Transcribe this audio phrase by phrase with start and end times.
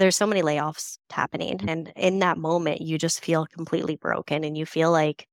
[0.00, 1.58] there's so many layoffs happening.
[1.58, 1.68] Mm-hmm.
[1.68, 5.26] And in that moment, you just feel completely broken and you feel like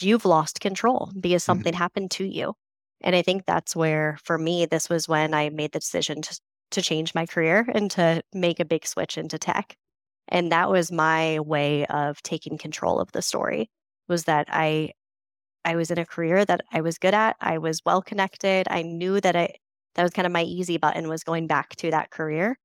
[0.00, 1.52] you've lost control because Mm-hmm.
[1.52, 2.54] something happened to you.
[3.00, 6.40] And I think that's where, for me, this was when I made the decision to,
[6.72, 9.76] to change my career and to make a big switch into tech.
[10.28, 13.70] And that was my way of taking control of the story
[14.08, 14.92] was that I
[15.64, 17.36] I was in a career that I was good at.
[17.40, 18.66] I was well connected.
[18.70, 19.54] I knew that I
[19.94, 22.58] that was kind of my easy button was going back to that career.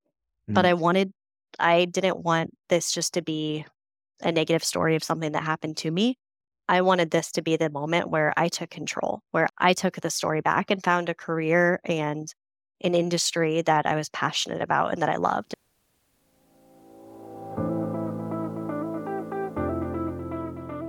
[0.48, 0.70] But Mhm.
[0.70, 1.14] I wanted
[1.60, 3.64] I didn't want this just to be
[4.22, 6.18] a negative story of something that happened to me.
[6.68, 10.10] I wanted this to be the moment where I took control, where I took the
[10.10, 12.34] story back and found a career and
[12.82, 15.54] an industry that I was passionate about and that I loved.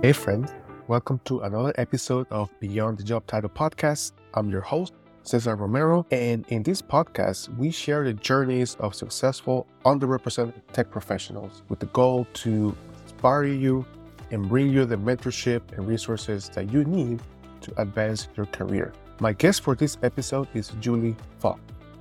[0.01, 0.51] Hey, friends.
[0.87, 4.11] Welcome to another episode of Beyond the Job Title podcast.
[4.35, 4.93] I'm your host,
[5.25, 6.05] Cesar Romero.
[6.11, 11.87] And in this podcast, we share the journeys of successful, underrepresented tech professionals with the
[11.87, 13.85] goal to inspire you
[14.31, 17.21] and bring you the mentorship and resources that you need
[17.61, 18.93] to advance your career.
[19.19, 21.59] My guest for this episode is Julie Fox.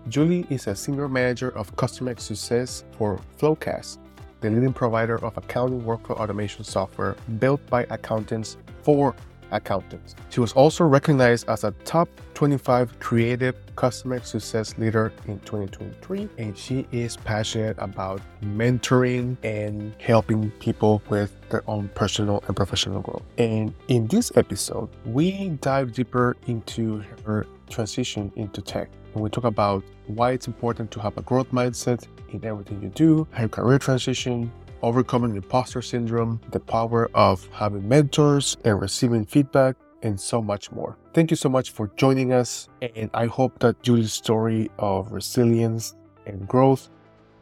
[0.09, 3.98] Julie is a senior manager of customer success for FloQast,
[4.41, 9.15] the leading provider of accounting workflow automation software built by accountants for
[9.50, 10.14] accountants.
[10.31, 16.56] She was also recognized as a top 25 creative customer success leader in 2023, and
[16.56, 23.23] she is passionate about mentoring and helping people with their own personal and professional growth.
[23.39, 28.91] And in this episode, we dive deeper into her transition into tech.
[29.14, 32.89] And we talk about why it's important to have a growth mindset in everything you
[32.89, 34.51] do, her career transition,
[34.85, 40.99] overcoming imposter syndrome, the power of having mentors and receiving feedback, and so much more.
[41.15, 45.97] Thank you so much for joining us, and I hope that Julie's story of resilience
[46.27, 46.91] and growth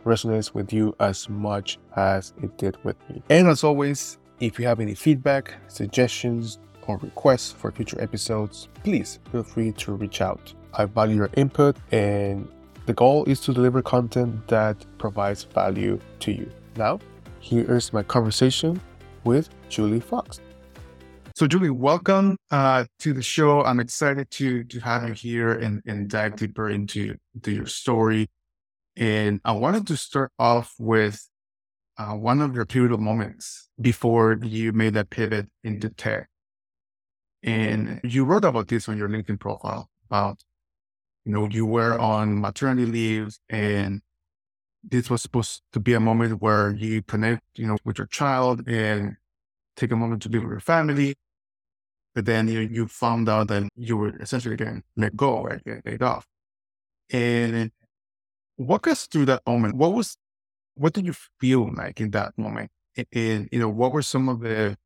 [0.05, 3.23] resonates with you as much as it did with me.
[3.29, 9.19] And as always, if you have any feedback, suggestions, or requests for future episodes, please
[9.33, 10.55] feel free to reach out.
[10.75, 12.49] I value your input, and
[12.87, 16.49] the goal is to deliver content that provides value to you.
[16.77, 17.01] Now,
[17.43, 18.81] here is my conversation
[19.25, 20.41] with Julie Fox.
[21.35, 23.65] So, Julie, welcome uh, to the show.
[23.65, 28.29] I'm excited to to have you here and, and dive deeper into, into your story.
[28.97, 31.29] And I wanted to start off with
[31.99, 36.29] uh, one of your pivotal moments before you made that pivot into tech.
[37.43, 40.39] And you wrote about this on your LinkedIn profile about,
[41.25, 44.01] you know, you were on maternity leave and
[44.83, 48.67] this was supposed to be a moment where you connect, you know, with your child
[48.69, 49.17] and
[49.77, 51.15] take a moment to be with your family.
[52.15, 55.65] But then you, you found out that you were essentially getting let go, right?
[55.65, 56.27] Get laid off.
[57.11, 57.71] And
[58.59, 59.77] walk us through that moment.
[59.77, 60.17] What was,
[60.75, 62.71] what did you feel like in that moment?
[63.13, 64.77] And, you know, what were some of the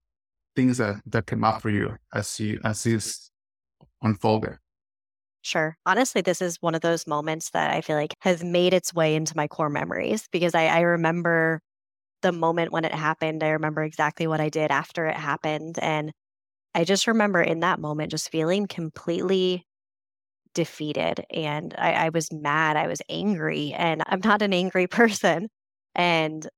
[0.55, 3.31] things that, that came up for you as you, as this
[4.03, 4.59] unfolded?
[5.47, 5.77] Sure.
[5.87, 9.15] Honestly, this is one of those moments that I feel like has made its way
[9.15, 11.61] into my core memories because I, I remember
[12.23, 13.43] the moment when it happened.
[13.45, 15.79] I remember exactly what I did after it happened.
[15.81, 16.13] And
[16.75, 19.65] I just remember in that moment just feeling completely
[20.55, 21.25] defeated.
[21.31, 22.77] And I, I was mad.
[22.77, 23.73] I was angry.
[23.75, 25.49] And I'm not an angry person.
[25.95, 26.49] And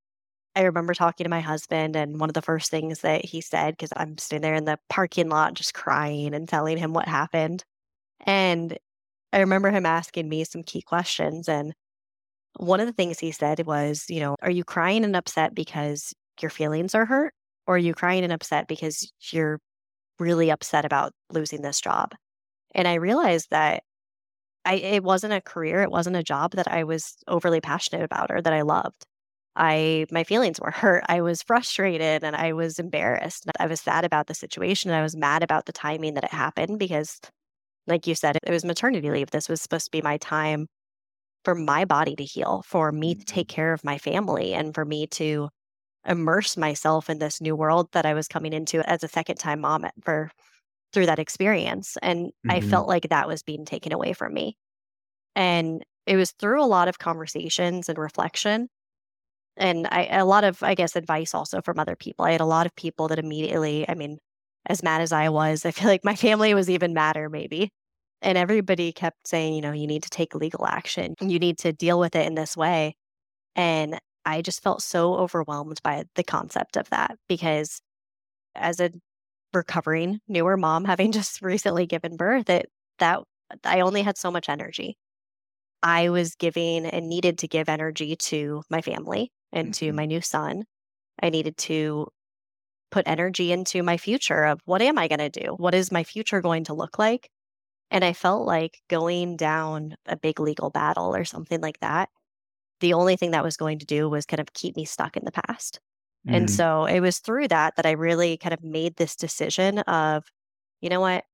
[0.56, 3.74] I remember talking to my husband, and one of the first things that he said,
[3.74, 7.64] because I'm sitting there in the parking lot just crying and telling him what happened.
[8.26, 8.78] And
[9.32, 11.48] I remember him asking me some key questions.
[11.48, 11.74] And
[12.56, 16.14] one of the things he said was, you know, are you crying and upset because
[16.40, 17.34] your feelings are hurt?
[17.66, 19.60] Or are you crying and upset because you're
[20.18, 22.14] really upset about losing this job?
[22.74, 23.82] And I realized that
[24.64, 28.30] I it wasn't a career, it wasn't a job that I was overly passionate about
[28.30, 29.06] or that I loved.
[29.56, 31.04] I my feelings were hurt.
[31.08, 33.46] I was frustrated and I was embarrassed.
[33.58, 34.90] I was sad about the situation.
[34.92, 37.20] I was mad about the timing that it happened because
[37.88, 39.30] like you said, it was maternity leave.
[39.32, 40.68] This was supposed to be my time
[41.44, 44.84] for my body to heal, for me to take care of my family, and for
[44.84, 45.48] me to
[46.06, 49.60] immerse myself in this new world that I was coming into as a second time
[49.62, 50.30] mom for
[50.92, 51.96] through that experience.
[52.02, 52.62] And I Mhm.
[52.62, 54.56] felt like that was being taken away from me.
[55.36, 58.68] And it was through a lot of conversations and reflection
[59.56, 62.24] and I, a lot of, I guess, advice also from other people.
[62.24, 64.18] I had a lot of people that immediately, I mean,
[64.68, 67.70] as mad as I was, I feel like my family was even madder, maybe.
[68.22, 71.14] And everybody kept saying, you know, you need to take legal action.
[71.20, 72.96] You need to deal with it in this way.
[73.56, 77.80] And I just felt so overwhelmed by the concept of that because
[78.54, 78.90] as a
[79.54, 82.70] recovering newer mom, having just recently given birth, it
[83.00, 83.20] that
[83.64, 84.96] I only had so much energy.
[85.82, 89.94] I was giving and needed to give energy to my family and to Mhm.
[89.94, 90.64] my new son.
[91.22, 92.08] I needed to
[92.90, 95.52] put energy into my future of what am I going to do?
[95.56, 97.30] What is my future going to look like?
[97.90, 102.10] And I felt like going down a big legal battle or something like that,
[102.80, 105.24] the only thing that was going to do was kind of keep me stuck in
[105.24, 105.80] the past.
[106.26, 106.52] And Mm.
[106.54, 110.24] so it was through that that I really kind of made this decision of,
[110.80, 111.24] you know what?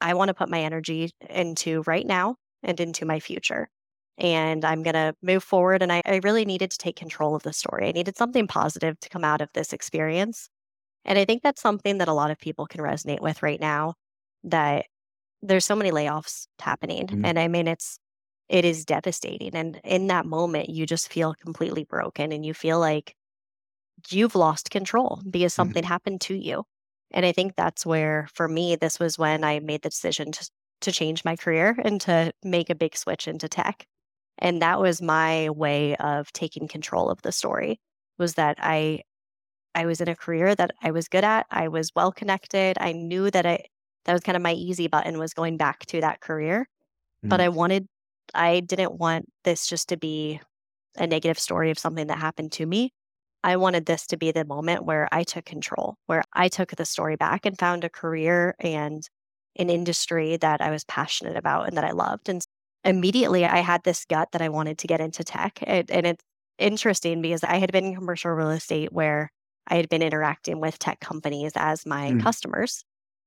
[0.00, 3.70] I want to put my energy into right now and into my future.
[4.18, 5.82] And I'm going to move forward.
[5.82, 7.88] And I, I really needed to take control of the story.
[7.88, 10.48] I needed something positive to come out of this experience.
[11.04, 13.94] And I think that's something that a lot of people can resonate with right now
[14.44, 14.86] that
[15.42, 17.08] there's so many layoffs happening.
[17.08, 17.20] Mhm.
[17.24, 17.98] And I mean, it's,
[18.48, 19.54] it is devastating.
[19.54, 23.14] And in that moment, you just feel completely broken and you feel like
[24.10, 26.64] you've lost control because something happened to you.
[27.12, 30.50] And I think that's where, for me, this was when I made the decision to,
[30.82, 33.86] to change my career and to make a big switch into tech.
[34.38, 37.80] And that was my way of taking control of the story
[38.18, 39.02] was that I
[39.74, 41.46] I was in a career that I was good at.
[41.50, 42.76] I was well connected.
[42.80, 43.66] I knew that I
[44.06, 46.68] that was kind of my easy button was going back to that career.
[47.28, 47.44] But Mhm.
[47.44, 47.88] I wanted
[48.34, 50.40] I didn't want this just to be
[50.96, 52.92] a negative story of something that happened to me.
[53.42, 56.84] I wanted this to be the moment where I took control, where I took the
[56.84, 59.02] story back and found a career and
[59.56, 62.28] an industry that I was passionate about and that I loved.
[62.28, 62.42] And
[62.84, 65.58] immediately I had this gut that I wanted to get into tech.
[65.66, 66.24] And, and it's
[66.58, 69.30] interesting because I had been in commercial real estate where
[69.70, 72.22] I had been interacting with tech companies as my Mm.
[72.22, 72.84] customers.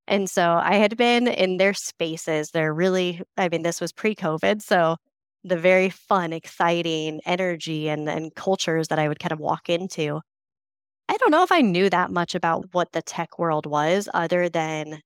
[0.07, 2.51] And so I had been in their spaces.
[2.51, 4.62] They're really, I mean, this was pre COVID.
[4.62, 4.98] So
[5.45, 10.22] the very fun, exciting energy and, and cultures that I would kind of walk into.
[11.10, 14.50] I don't know if I knew that much about what the tech world was, other
[14.50, 15.01] than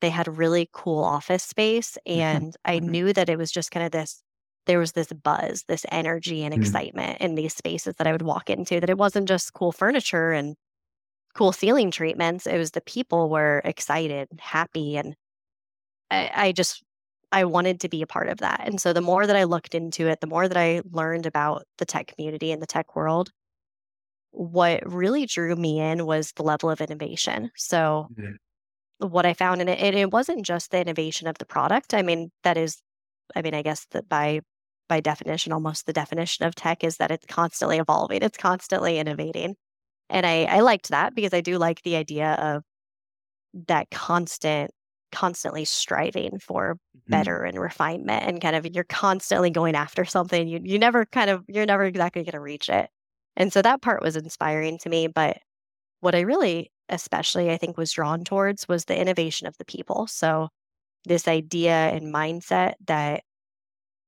[0.00, 1.98] they had really cool office space.
[2.06, 4.23] And I knew that it was just kind of this
[4.66, 6.58] there was this buzz, this energy and Mm.
[6.58, 10.32] excitement in these spaces that I would walk into, that it wasn't just cool furniture
[10.32, 10.56] and
[11.34, 12.46] cool ceiling treatments.
[12.46, 15.16] It was the people were excited, happy, and
[16.10, 16.82] I, I just
[17.32, 18.62] I wanted to be a part of that.
[18.66, 21.64] And so the more that I looked into it, the more that I learned about
[21.78, 23.30] the tech community and the tech world,
[24.30, 27.50] what really drew me in was the level of innovation.
[27.56, 28.30] So Yeah.
[28.98, 31.94] what I found in it, and it wasn't just the innovation of the product.
[31.94, 32.82] I mean, that is,
[33.36, 34.40] I mean, I guess that by
[34.88, 39.56] by definition, almost the definition of tech is that it's constantly evolving, it's constantly innovating,
[40.10, 42.64] and I I liked that because I do like the idea of
[43.68, 44.70] that constant,
[45.12, 46.76] constantly striving for
[47.06, 47.24] Mhm.
[47.24, 50.48] better and refinement, and kind of you're constantly going after something.
[50.48, 52.90] You you never kind of you're never exactly going to reach it,
[53.36, 55.06] and so that part was inspiring to me.
[55.06, 55.38] But
[56.00, 60.06] what I really especially I think was drawn towards was the innovation of the people.
[60.08, 60.48] So
[61.06, 63.24] this idea and mindset that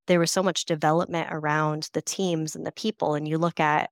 [0.07, 3.13] there was so much development around the teams and the people.
[3.13, 3.89] And you look at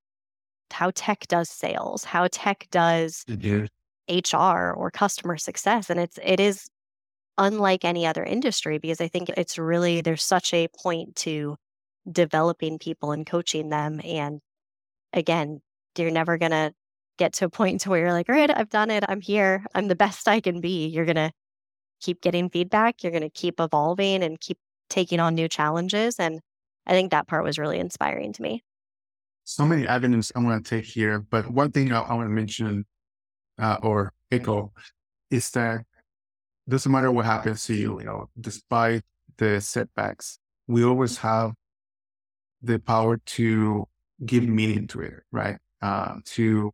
[0.72, 3.24] how tech does sales, how tech does.
[4.10, 5.90] HR or customer success.
[5.90, 6.68] And it's it is
[7.38, 11.58] unlike any other industry because I think it's really there's such a point to
[12.12, 14.00] developing people and coaching them.
[14.04, 14.42] And
[15.14, 15.62] again,
[15.98, 16.74] you're never gonna
[17.18, 19.04] get to a point to where you're like, all right, I've done it.
[19.08, 19.66] I'm here.
[19.74, 20.88] I'm the best I can be.
[20.88, 21.32] You're going to
[22.02, 23.04] keep getting feedback.
[23.04, 24.58] You're going to keep evolving and keep
[24.90, 26.20] taking on new challenges.
[26.20, 26.40] And
[26.86, 28.64] I think that part was really inspiring to me.
[29.44, 32.34] So many avenues I want to take here, but one thing I, I want to
[32.34, 32.86] mention
[33.60, 34.72] uh, or echo
[35.30, 35.82] is that
[36.68, 39.04] doesn't matter what happens to you, you know, despite
[39.38, 41.51] the setbacks, we always have
[42.62, 43.86] the power to
[44.25, 45.58] give meaning to it, right?
[45.82, 46.72] Uh, to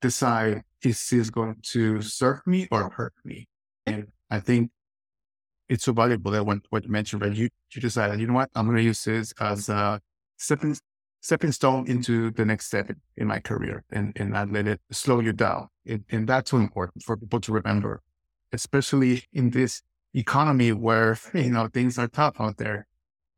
[0.00, 3.46] decide is this going to serve me or hurt me?
[3.84, 4.70] And I think
[5.70, 7.34] it's so valuable that when what you mentioned, right?
[7.34, 10.00] You you decided, you know what, I'm going to use this as a
[10.38, 10.76] stepping
[11.22, 15.20] stepping stone into the next step in, my career, and and not let it slow
[15.20, 15.68] you down.
[15.86, 18.02] And, and that's so important for people to remember,
[18.52, 19.82] especially in this
[20.14, 22.86] economy where you know things are tough out there.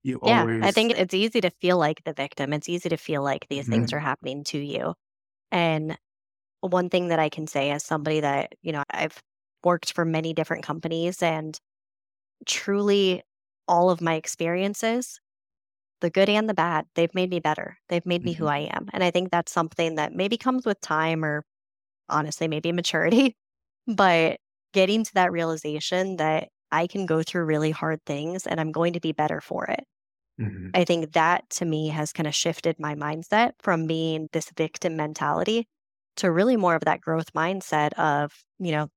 [0.05, 2.53] You Yeah, always, I think it's easy to feel like the victim.
[2.53, 3.93] It's easy to feel like these things Mhm.
[3.93, 4.95] are happening to you.
[5.53, 5.99] And
[6.61, 9.23] one thing that I can say as somebody that, you know, I've
[9.65, 11.59] worked for many different companies and
[12.47, 13.23] truly
[13.69, 15.21] all of my experiences,
[16.01, 17.79] the good and the bad, they've made me better.
[17.89, 18.49] They've made me who Mhm.
[18.49, 18.89] I am.
[18.93, 21.45] And I think that's something that maybe comes with time or
[22.09, 23.37] honestly, maybe maturity,
[23.89, 24.39] but
[24.75, 28.95] getting to that realization that I can go through really hard things and I'm going
[28.95, 29.85] to be better for it.
[30.39, 30.73] Mhm.
[30.75, 34.97] I think that to me has kind of shifted my mindset from being this victim
[34.97, 35.67] mentality
[36.17, 38.89] to really more of that growth mindset of, you know,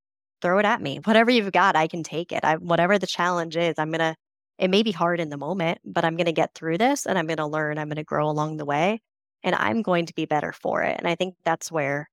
[0.46, 1.00] throw it at me.
[1.04, 2.44] Whatever you've got, I can take it.
[2.44, 4.16] I, whatever the challenge is, I'm going to
[4.58, 7.18] it may be hard in the moment, but I'm going to get through this and
[7.18, 9.02] I'm going to learn, I'm going to grow along the way
[9.44, 10.98] and I'm going to be better for it.
[10.98, 12.08] And I think that's where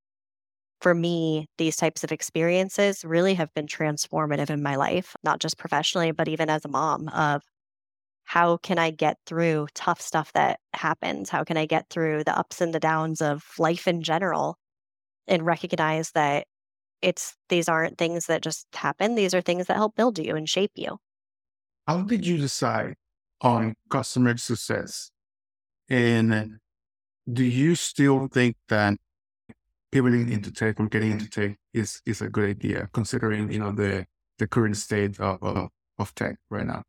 [0.80, 5.58] for me, these types of experiences really have been transformative in my life, not just
[5.58, 7.42] professionally, but even as a mom of
[8.24, 11.30] how can I get through tough stuff that happens?
[11.30, 14.56] How can I get through the ups and the downs of life in general
[15.28, 16.46] and recognize that
[17.02, 19.14] it's these aren't things that just happen.
[19.14, 20.98] These are things that help build you and shape you.
[21.86, 22.94] How did you decide
[23.40, 25.10] on customer success?
[25.88, 26.58] And
[27.30, 28.96] do you still think that
[29.90, 33.72] pivoting into tech or getting into tech is is a good idea, considering you know
[33.72, 34.06] the
[34.38, 35.68] the current state of of,
[35.98, 36.82] of tech right now?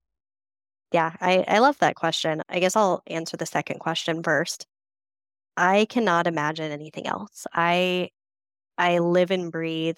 [0.92, 2.44] Yeah, I, I love that question.
[2.48, 4.68] I guess I'll answer the second question first.
[5.58, 7.48] I cannot imagine anything else.
[7.52, 8.10] I
[8.78, 9.98] I live and breathe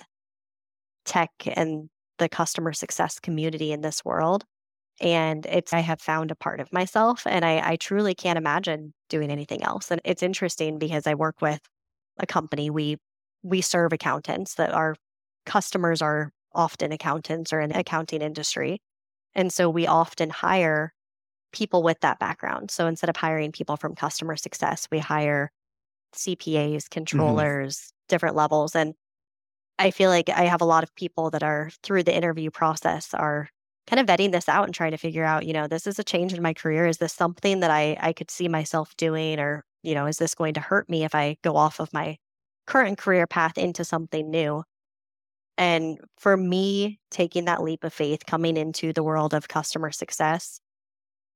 [1.05, 4.45] tech and the customer success community in this world.
[5.01, 8.93] And it's, I have found a part of myself and I, I truly can't imagine
[9.09, 9.91] doing anything else.
[9.91, 11.59] And it's interesting because I work with
[12.17, 12.69] a company.
[12.69, 12.97] We,
[13.43, 14.95] we serve accountants that our
[15.45, 18.81] customers are often accountants or in accounting industry.
[19.35, 20.93] And so we often hire
[21.51, 22.71] people with that background.
[22.71, 25.51] So instead of hiring people from customer success, we hire
[26.15, 26.91] CPAs, mm-hmm.
[26.91, 27.93] controllers, mm-hmm.
[28.09, 28.75] different levels.
[28.75, 28.93] And
[29.79, 33.13] I feel like I have a lot of people that are through the interview process
[33.13, 33.49] are
[33.87, 36.03] kind of vetting this out and trying to figure out, you know, this is a
[36.03, 36.87] change in my career.
[36.87, 40.35] Is this something that I I could see myself doing or, you know, is this
[40.35, 42.17] going to hurt me if I go off of my
[42.67, 44.63] current career path into something new?
[45.57, 50.59] And for me, taking that leap of faith coming into the world of customer success,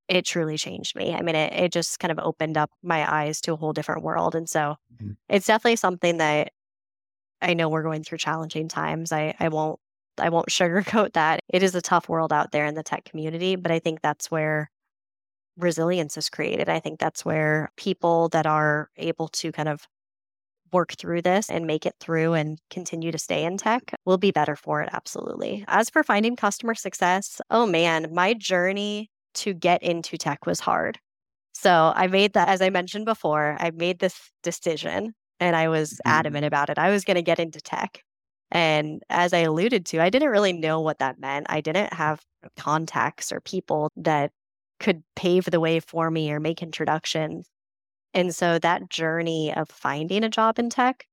[0.09, 1.13] it truly changed me.
[1.13, 4.03] I mean, it, it just kind of opened up my eyes to a whole different
[4.03, 4.33] world.
[4.33, 5.11] And so mm-hmm.
[5.29, 6.51] it's definitely something that
[7.41, 9.11] I know we're going through challenging times.
[9.11, 9.79] I, I won't
[10.17, 11.41] I won't sugarcoat that.
[11.47, 14.31] It is a tough world out there in the tech community, but I think that's
[14.31, 14.71] where
[15.57, 16.69] resilience is created.
[16.69, 19.87] I think that's where people that are able to kind of
[20.71, 24.31] work through this and make it through and continue to stay in tech will be
[24.31, 24.89] better for it.
[24.91, 25.65] Absolutely.
[25.67, 29.09] As for finding customer success, oh man, my journey
[29.39, 30.99] to get into tech was hard.
[31.53, 35.93] So I made that, as I mentioned before, I made this decision and I was
[35.93, 36.11] mm-hmm.
[36.11, 36.77] adamant about it.
[36.77, 38.03] I was going to get into tech.
[38.51, 41.47] And as I alluded to, I didn't really know what that meant.
[41.49, 42.21] I didn't have
[42.57, 44.31] contacts or people that
[44.79, 47.49] could pave the way for me or make introductions.
[48.13, 51.05] And so that journey of finding a job in tech,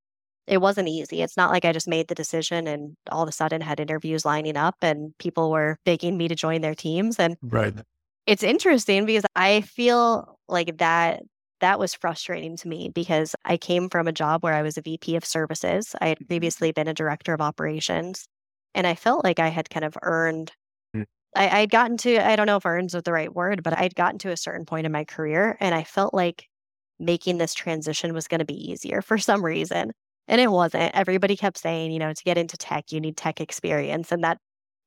[0.46, 1.20] it wasn't easy.
[1.20, 4.24] It's not like I just made the decision and all of a sudden had interviews
[4.24, 7.18] lining up and people were begging me to join their teams.
[7.18, 7.74] And right.
[8.26, 11.22] It's interesting because I feel like that
[11.60, 14.82] that was frustrating to me because I came from a job where I was a
[14.82, 15.94] VP of services.
[16.00, 16.26] I had mm-hmm.
[16.26, 18.26] previously been a director of operations.
[18.74, 20.52] And I felt like I had kind of earned,
[20.94, 21.04] mm.
[21.34, 23.94] I, I'd gotten to, I don't know if earns is the right word, but I'd
[23.94, 25.56] gotten to a certain point in my career.
[25.60, 26.46] And I felt like
[26.98, 29.92] making this transition was going to be easier for some reason.
[30.28, 30.94] And it wasn't.
[30.94, 34.12] Everybody kept saying, you know, to get into tech, you need tech experience.
[34.12, 34.38] And that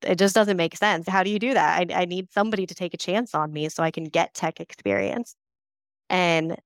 [0.03, 1.07] it just doesn't make sense.
[1.07, 1.79] How do you do that?
[1.79, 4.59] I, I need somebody to take a chance on me so I can get tech
[4.59, 5.35] experience.
[6.09, 6.57] And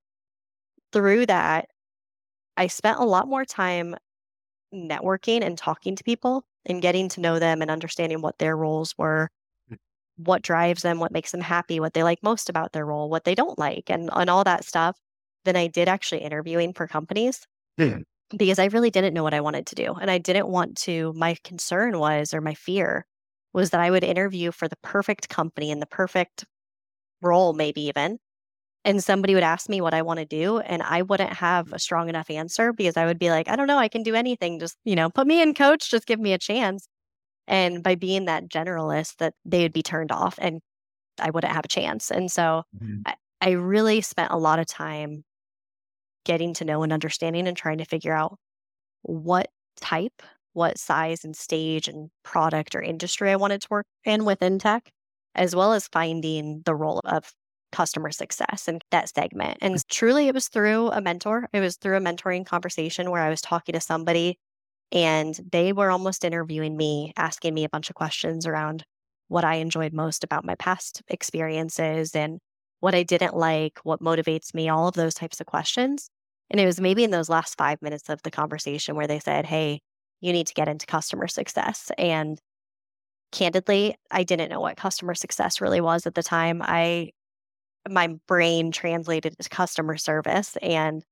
[0.92, 1.68] through that,
[2.56, 3.96] I spent a lot more time
[4.72, 8.94] networking and talking to people and getting to know them and understanding what their roles
[8.96, 9.30] were,
[9.70, 9.76] mm.
[10.16, 13.24] what drives them, what makes them happy, what they like most about their role, what
[13.24, 14.96] they don't like, and, and all that stuff
[15.44, 17.46] than I did actually interviewing for companies.
[17.76, 17.98] Yeah.
[18.30, 19.92] Because I really didn't know what I wanted to do.
[19.92, 23.04] And I didn't want to, my concern was, or my fear
[23.54, 26.44] was that I would interview for the perfect company and the perfect
[27.22, 28.18] role, maybe even
[28.84, 31.78] and somebody would ask me what I want to do and I wouldn't have a
[31.78, 34.60] strong enough answer because I would be like, I don't know, I can do anything.
[34.60, 36.86] Just, you know, put me in coach, just give me a chance.
[37.46, 40.60] And by being that generalist that they would be turned off and
[41.18, 42.10] I wouldn't have a chance.
[42.10, 43.02] And so mm-hmm.
[43.06, 45.24] I, I really spent a lot of time
[46.24, 48.38] getting to know and understanding and trying to figure out
[49.02, 49.48] what
[49.80, 50.22] type,
[50.54, 54.90] what size and stage and product or industry I wanted to work in within tech,
[55.34, 57.32] as well as finding the role of
[57.72, 59.58] customer success and that segment.
[59.60, 61.48] And truly, it was through a mentor.
[61.52, 64.38] It was through a mentoring conversation where I was talking to somebody
[64.92, 68.84] and they were almost interviewing me, asking me a bunch of questions around
[69.28, 72.38] what I enjoyed most about my past experiences and
[72.80, 76.10] what I didn't like, what motivates me, all of those types of questions.
[76.50, 79.46] And it was maybe in those last five minutes of the conversation where they said,
[79.46, 79.80] Hey,
[80.20, 81.90] you need to get into customer success.
[81.98, 82.38] And
[83.32, 86.62] candidly, I didn't know what customer success really was at the time.
[86.62, 87.10] I
[87.88, 91.02] my brain translated to customer service and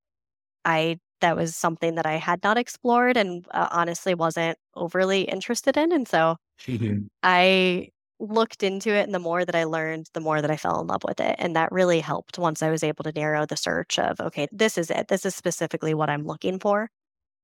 [0.65, 5.77] i that was something that i had not explored and uh, honestly wasn't overly interested
[5.77, 7.01] in and so mm-hmm.
[7.23, 7.89] i
[8.23, 10.87] looked into it and the more that I learned, the more that I fell in
[10.87, 11.35] love with it.
[11.41, 14.79] And that really helped once I was able to narrow the search of, okay, this
[14.79, 15.09] is it.
[15.09, 16.89] This is specifically what I'm looking for.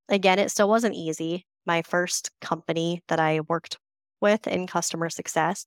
[0.08, 1.46] Again, it still wasn't easy.
[1.66, 3.78] My first company that I worked
[4.20, 5.66] with in customer success,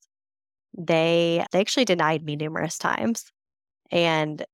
[0.78, 3.32] they they actually denied me numerous times.
[3.92, 4.46] And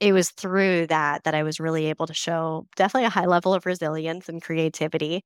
[0.00, 3.54] it was through that that I was really able to show definitely a high level
[3.54, 5.22] of resilience and creativity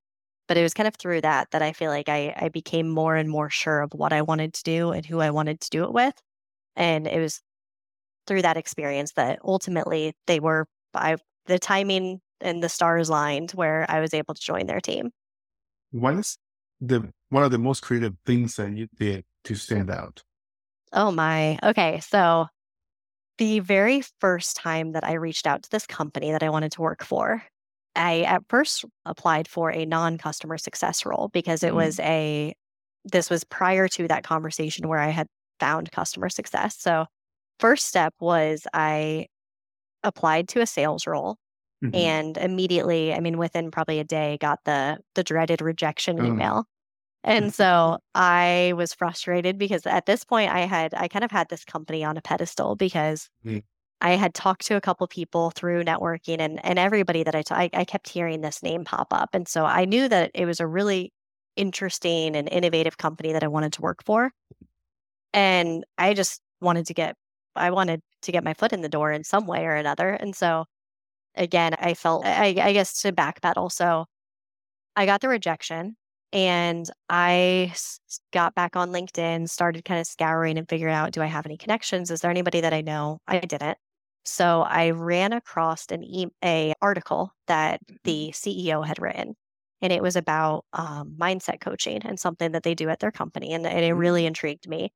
[0.46, 3.16] but it was kind of through that that I feel like I, I became more
[3.16, 5.84] and more sure of what I wanted to do and who I wanted to do
[5.84, 6.14] it with.
[6.76, 7.40] And it was
[8.26, 13.86] through that experience that ultimately they were I the timing and the stars lined where
[13.90, 15.10] I was able to join their team.
[15.90, 16.38] What is
[16.80, 20.22] the one of the most creative things that you did to stand out?
[20.92, 21.58] Oh my.
[21.62, 22.00] Okay.
[22.00, 22.46] So
[23.38, 26.82] the very first time that I reached out to this company that I wanted to
[26.82, 27.44] work for,
[27.96, 32.54] I at first applied for a non customer success role because it mm was a,
[33.04, 35.28] this was prior to that conversation where I had
[35.60, 36.78] found customer success.
[36.78, 37.06] So,
[37.60, 39.28] first step was I
[40.04, 41.38] applied to a sales role
[41.84, 41.94] mm-hmm.
[41.94, 46.24] and immediately, I mean, within probably a day, got the the dreaded rejection oh.
[46.24, 46.64] email.
[47.24, 51.48] And so I was frustrated because at this point I had I kind of had
[51.48, 53.62] this company on a pedestal because mm.
[54.00, 57.54] I had talked to a couple people through networking and, and everybody that I, t-
[57.54, 59.30] I, I kept hearing this name pop up.
[59.32, 61.12] And so I knew that it was a really
[61.56, 64.30] interesting and innovative company that I wanted to work for.
[65.34, 67.16] And I just wanted to get,
[67.56, 70.10] I wanted to get my foot in the door in some way or another.
[70.10, 70.66] And so
[71.38, 73.72] again, I felt, I, I guess to backpedal.
[73.72, 74.06] So
[74.96, 75.96] I got the rejection
[76.32, 77.74] and I
[78.32, 81.56] got back on LinkedIn, started kind of scouring and figuring out do I have any
[81.56, 82.10] connections?
[82.10, 83.18] Is there anybody that I know?
[83.26, 83.78] I didn't.
[84.24, 87.96] So I ran across an e- a article that mm-hmm.
[88.04, 89.34] the CEO had written,
[89.80, 93.54] and it was about um, mindset coaching and something that they do at their company,
[93.54, 94.28] and, and it really mm-hmm.
[94.28, 94.92] intrigued me.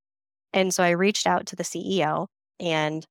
[0.53, 2.27] And so I reached out to the CEO
[2.61, 3.07] and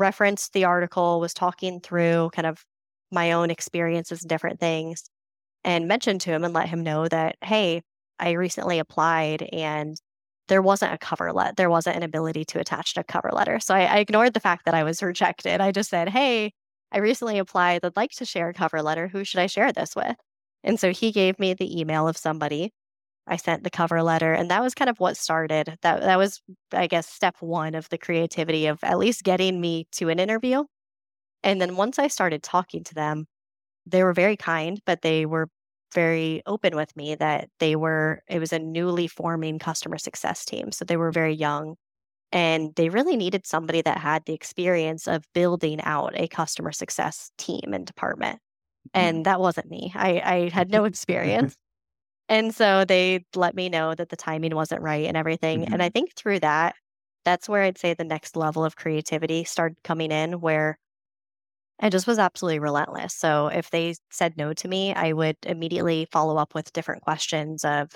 [0.00, 2.64] referenced the article, was talking through kind of
[3.12, 5.10] my own experiences and different things,
[5.64, 7.82] and mentioned to him and let him know that hey,
[8.18, 9.96] I recently applied and
[10.48, 11.54] there wasn't a cover letter.
[11.56, 13.60] There wasn't an ability to attach a cover letter.
[13.60, 15.60] So I, I, ignored the fact that I was rejected.
[15.60, 16.52] I just said, Hey,
[16.92, 17.84] I recently applied.
[17.84, 19.08] I'd like to share a cover letter.
[19.08, 20.16] Who should I share this with?
[20.64, 22.72] And so he gave me the email of somebody.
[23.30, 25.78] I sent the cover letter, and that was kind of what started.
[25.82, 29.86] That that was, I guess, step one of the creativity of at least getting me
[29.92, 30.64] to an interview.
[31.42, 33.26] And then once I started talking to them,
[33.86, 35.48] they were very kind, but they were
[35.94, 40.72] very open with me that they were, it was a newly forming customer success team.
[40.72, 41.76] So they were very young
[42.32, 47.32] and they really needed somebody that had the experience of building out a customer success
[47.38, 48.36] team and department.
[48.94, 49.06] Mm-hmm.
[49.06, 49.92] And that wasn't me.
[49.94, 51.56] I, I had no experience.
[52.30, 55.62] And so they let me know that the timing wasn't right and everything.
[55.62, 55.72] Mm-hmm.
[55.74, 56.76] And I think through that,
[57.24, 60.78] that's where I'd say the next level of creativity started coming in, where
[61.80, 63.14] I just was absolutely relentless.
[63.14, 67.64] So if they said no to me, I would immediately follow up with different questions
[67.64, 67.90] of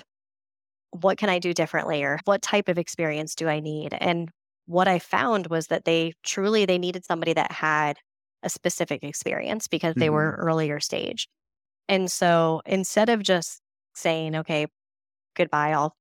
[0.91, 3.93] what can I do differently or what type of experience do I need?
[3.93, 4.29] And
[4.65, 7.95] what I found was that they truly they needed somebody that had
[8.43, 10.15] a specific experience because they mm-hmm.
[10.15, 11.29] were earlier stage.
[11.87, 13.61] And so instead of just
[13.95, 14.67] saying, okay,
[15.35, 15.95] goodbye, I'll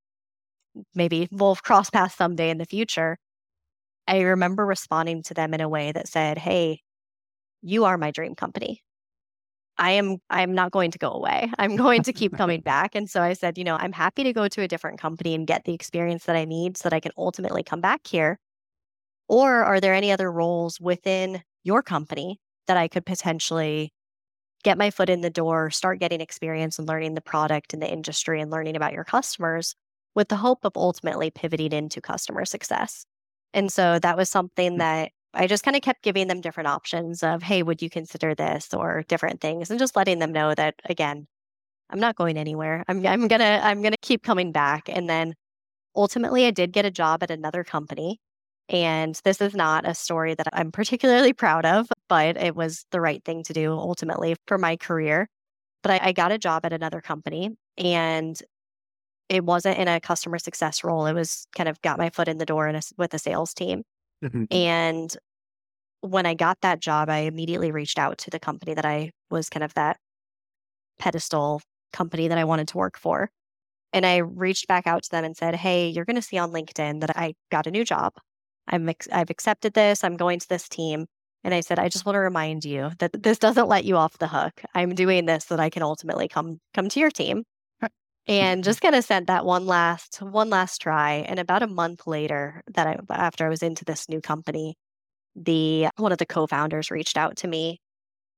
[0.95, 3.19] maybe we'll cross paths someday in the future.
[4.07, 6.81] I remember responding to them in a way that said, Hey,
[7.63, 8.83] you are my dream company.
[9.77, 11.51] I am I'm not going to go away.
[11.59, 12.95] I'm going to keep coming back.
[12.95, 15.47] And so I said, you know, I'm happy to go to a different company and
[15.47, 18.39] get the experience that I need so that I can ultimately come back here.
[19.29, 23.93] Or are there any other roles within your company that I could potentially
[24.65, 27.91] get my foot in the door, start getting experience and learning the product and the
[27.91, 29.77] industry and learning about your customers
[30.15, 33.07] with the hope of ultimately pivoting into customer success.
[33.53, 34.79] And so that was something mm.
[34.79, 38.35] that I just kind of kept giving them different options of, hey, would you consider
[38.35, 41.27] this or different things and just letting them know that again,
[41.91, 42.85] I'm not going anywhere.
[42.89, 44.89] I'm I'm gonna I'm gonna keep coming back.
[44.89, 45.35] And then
[45.95, 48.21] ultimately I did get a job at another company.
[48.69, 53.01] And this is not a story that I'm particularly proud of, but it was the
[53.01, 55.29] right thing to do ultimately for my career.
[55.83, 58.41] But I, I got a job at another company and
[59.29, 61.07] it wasn't in a customer success role.
[61.07, 63.53] It was kind of got my foot in the door in a, with a sales
[63.53, 63.83] team.
[64.25, 64.45] Mm-hmm.
[64.51, 65.17] And
[66.01, 69.49] when I got that job, I immediately reached out to the company that I was
[69.49, 69.99] kind of that
[70.99, 73.31] pedestal company that I wanted to work for.
[73.93, 76.53] And I reached back out to them and said, Hey, you're going to see on
[76.53, 78.13] LinkedIn that I got a new job.
[78.69, 80.05] I'm ex- I've accepted this.
[80.05, 81.07] I'm going to this team.
[81.43, 84.19] And I said, I just want to remind you that this doesn't let you off
[84.19, 84.63] the hook.
[84.75, 87.45] I'm doing this so that I can ultimately come come to your team.
[88.27, 88.65] and mm-hmm.
[88.65, 92.63] just kind of sent that one last one last try and about a month later
[92.73, 94.77] that I after I was into this new company
[95.37, 97.81] the one of the co-founders reached out to me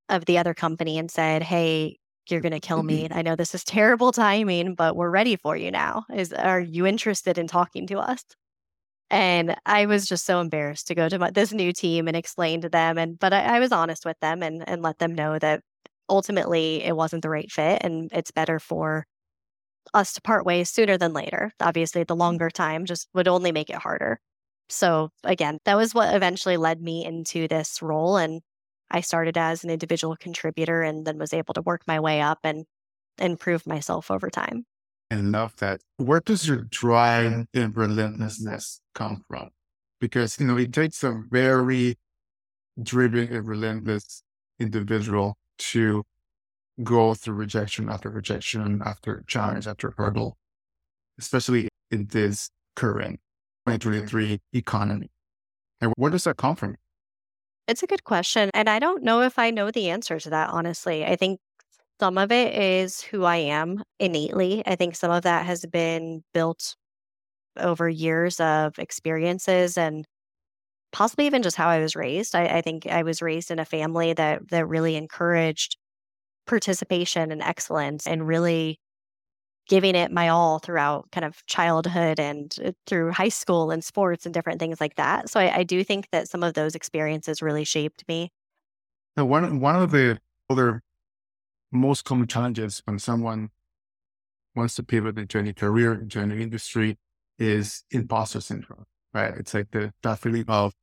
[0.09, 1.97] of the other company and said hey
[2.29, 2.87] you're going to kill mm-hmm.
[2.87, 6.59] me I know this is terrible timing but we're ready for you now is are
[6.59, 8.23] you interested in talking to us
[9.09, 12.61] and I was just so embarrassed to go to my, this new team and explain
[12.61, 15.39] to them and but I, I was honest with them and and let them know
[15.39, 15.61] that
[16.09, 19.05] ultimately it wasn't the right fit and it's better for
[19.93, 21.51] us to part ways sooner than later.
[21.59, 22.19] Obviously, the mm.
[22.19, 24.19] longer time just would only make it harder.
[24.69, 28.17] So, again, that was what eventually led me into this role.
[28.17, 28.41] And
[28.91, 32.39] I started as an individual contributor and then was able to work my way up
[32.43, 32.65] and
[33.17, 34.65] improve myself over time.
[35.09, 35.81] And love that.
[35.97, 39.49] Where does your drive and relentlessness come from?
[40.01, 41.97] Because, you know, it takes a very
[42.81, 44.21] driven and relentless
[44.59, 46.03] individual to
[46.83, 50.37] go through rejection after rejection, after challenge, after hurdle,
[51.17, 53.19] especially in this current
[53.65, 55.09] 2023 economy.
[55.81, 56.75] And where does that come from?
[57.67, 58.49] It's a good question.
[58.53, 61.05] And I don't know if I know the answer to that, honestly.
[61.05, 61.39] I think
[61.99, 64.63] some of it is who I am innately.
[64.65, 66.75] I think some of that has been built
[67.57, 70.05] over years of experiences and
[70.91, 72.35] possibly even just how I was raised.
[72.35, 75.77] I, I think I was raised in a family that that really encouraged
[76.45, 78.79] participation and excellence and really
[79.67, 84.25] giving it my all throughout kind of childhood and uh, through high school and sports
[84.25, 85.29] and different things like that.
[85.29, 88.31] So I, I do think that some of those experiences really shaped me.
[89.17, 90.81] Now, one one of the other
[91.71, 93.49] most common challenges when someone
[94.55, 96.97] wants to pivot into any career, into any industry,
[97.37, 98.85] is imposter syndrome.
[99.13, 99.33] Right?
[99.37, 100.73] It's like the that feeling of,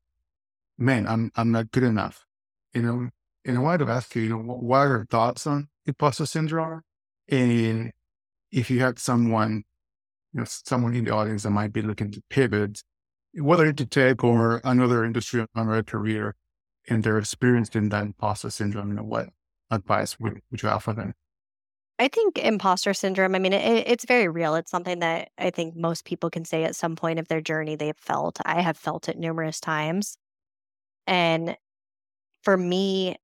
[0.78, 2.24] man, I'm I'm not good enough.
[2.72, 3.08] You know,
[3.44, 6.82] and I wanted to ask you, you know, what are your thoughts on imposter syndrome?
[7.28, 7.92] And
[8.50, 9.64] if you had someone,
[10.32, 12.82] you know, someone in the audience that might be looking to pivot,
[13.34, 16.34] whether to tech or another industry or another career,
[16.88, 19.28] and they're experienced experiencing that imposter syndrome, you know, what
[19.70, 21.14] advice would, would you offer them?
[21.98, 24.56] I think imposter syndrome, I mean, it, it's very real.
[24.56, 27.76] It's something that I think most people can say at some point of their journey
[27.76, 28.40] they've felt.
[28.44, 30.16] I have felt it numerous times.
[31.06, 31.56] And
[32.42, 33.16] for me,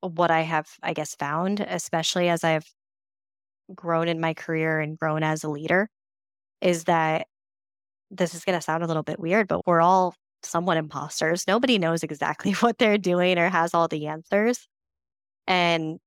[0.00, 2.66] what I have, I guess, found, especially as I've
[3.74, 5.88] grown in my career and grown as a leader,
[6.60, 7.28] is that
[8.10, 11.46] this is going to sound a little bit weird, but we're all somewhat imposters.
[11.46, 14.66] Nobody knows exactly what they're doing or has all the answers.
[15.46, 16.00] And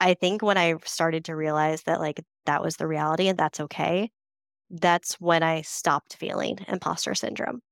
[0.00, 3.60] I think when I started to realize that, like, that was the reality and that's
[3.60, 4.10] okay,
[4.70, 7.62] that's when I stopped feeling imposter syndrome.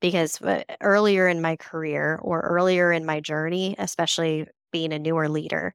[0.00, 5.28] Because uh, earlier in my career or earlier in my journey, especially being a newer
[5.28, 5.74] leader,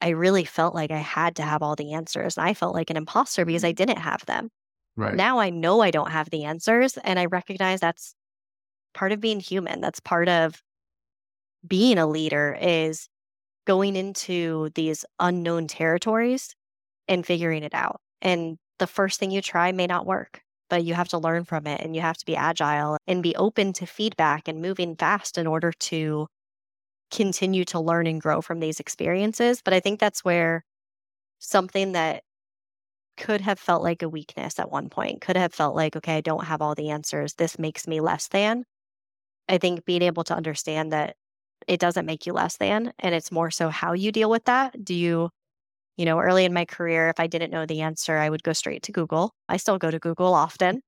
[0.00, 2.36] I really felt like I had to have all the answers.
[2.36, 4.50] And I felt like an imposter because I didn't have them.
[4.96, 5.14] Right.
[5.14, 8.14] Now I know I don't have the answers and I recognize that's
[8.94, 9.80] part of being human.
[9.80, 10.62] That's part of
[11.66, 13.08] being a leader is
[13.66, 16.54] going into these unknown territories
[17.08, 18.00] and figuring it out.
[18.22, 21.66] And the first thing you try may not work, but you have to learn from
[21.66, 25.38] it and you have to be agile and be open to feedback and moving fast
[25.38, 26.26] in order to
[27.10, 29.62] continue to learn and grow from these experiences.
[29.64, 30.64] But I think that's where
[31.38, 32.22] something that
[33.16, 36.20] could have felt like a weakness at one point, could have felt like, okay, I
[36.20, 37.34] don't have all the answers.
[37.34, 38.64] This makes me less than.
[39.48, 41.16] I think being able to understand that
[41.68, 44.84] it doesn't make you less than, and it's more so how you deal with that.
[44.84, 45.30] Do you,
[45.96, 48.52] you know, early in my career, if I didn't know the answer, I would go
[48.52, 49.32] straight to Google.
[49.48, 50.82] I still go to Google often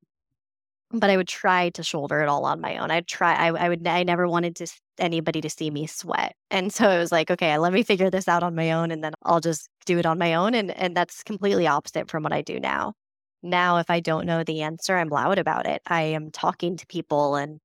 [0.90, 2.90] but I would try to shoulder it all on my own.
[2.90, 4.66] I'd try, I, I would, I never wanted to
[4.98, 6.34] anybody to see me sweat.
[6.50, 9.04] And so it was like, okay, let me figure this out on my own and
[9.04, 10.54] then I'll just do it on my own.
[10.54, 12.94] And, and that's completely opposite from what I do now.
[13.42, 15.82] Now, if I don't know the answer, I'm loud about it.
[15.86, 17.58] I am talking to people and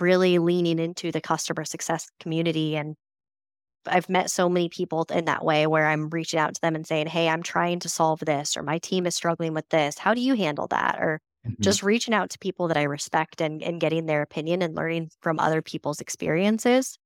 [0.00, 2.76] really leaning into the customer success community.
[2.76, 2.96] And
[3.86, 6.86] I've met so many people in that way where I'm reaching out to them and
[6.86, 9.98] saying, Hey, I'm trying to solve this, or my team is struggling with this.
[9.98, 10.98] How do you handle that?
[11.00, 11.62] Or Mm-hmm.
[11.62, 15.10] Just reaching out to people that I respect and, and getting their opinion and learning
[15.20, 16.98] from other people's experiences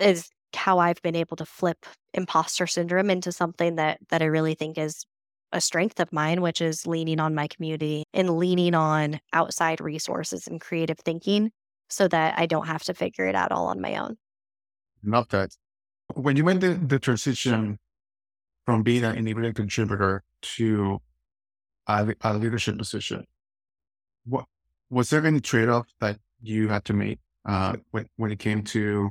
[0.00, 4.54] is how I've been able to flip imposter syndrome into something that that I really
[4.54, 5.04] think is
[5.52, 10.46] a strength of mine, which is leaning on my community and leaning on outside resources
[10.46, 11.50] and creative thinking
[11.88, 14.16] so that I don't have to figure it out all on my own.
[15.02, 15.50] Love that.
[16.14, 17.78] When you made the, the transition
[18.66, 21.00] from being an individual contributor to
[21.86, 23.24] a, a leadership position,
[24.24, 24.46] what
[24.90, 28.62] was there any trade off that you had to make uh, when when it came
[28.62, 29.10] to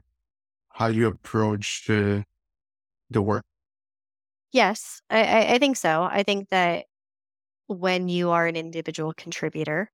[0.69, 2.23] how you approached the
[3.09, 3.43] the work?
[4.51, 6.03] Yes, I, I think so.
[6.03, 6.85] I think that
[7.67, 9.91] when you are an individual contributor,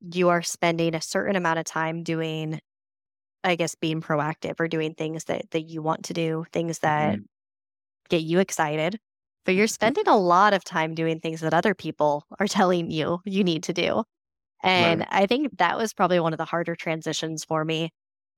[0.00, 2.60] you are spending a certain amount of time doing,
[3.44, 7.18] I guess, being proactive or doing things that, that you want to do, things that
[7.18, 7.26] Mhm.
[8.08, 8.98] get you excited.
[9.44, 13.20] But you're spending a lot of time doing things that other people are telling you
[13.24, 14.04] you need to do.
[14.62, 15.08] And Right.
[15.10, 17.90] I think that was probably one of the harder transitions for me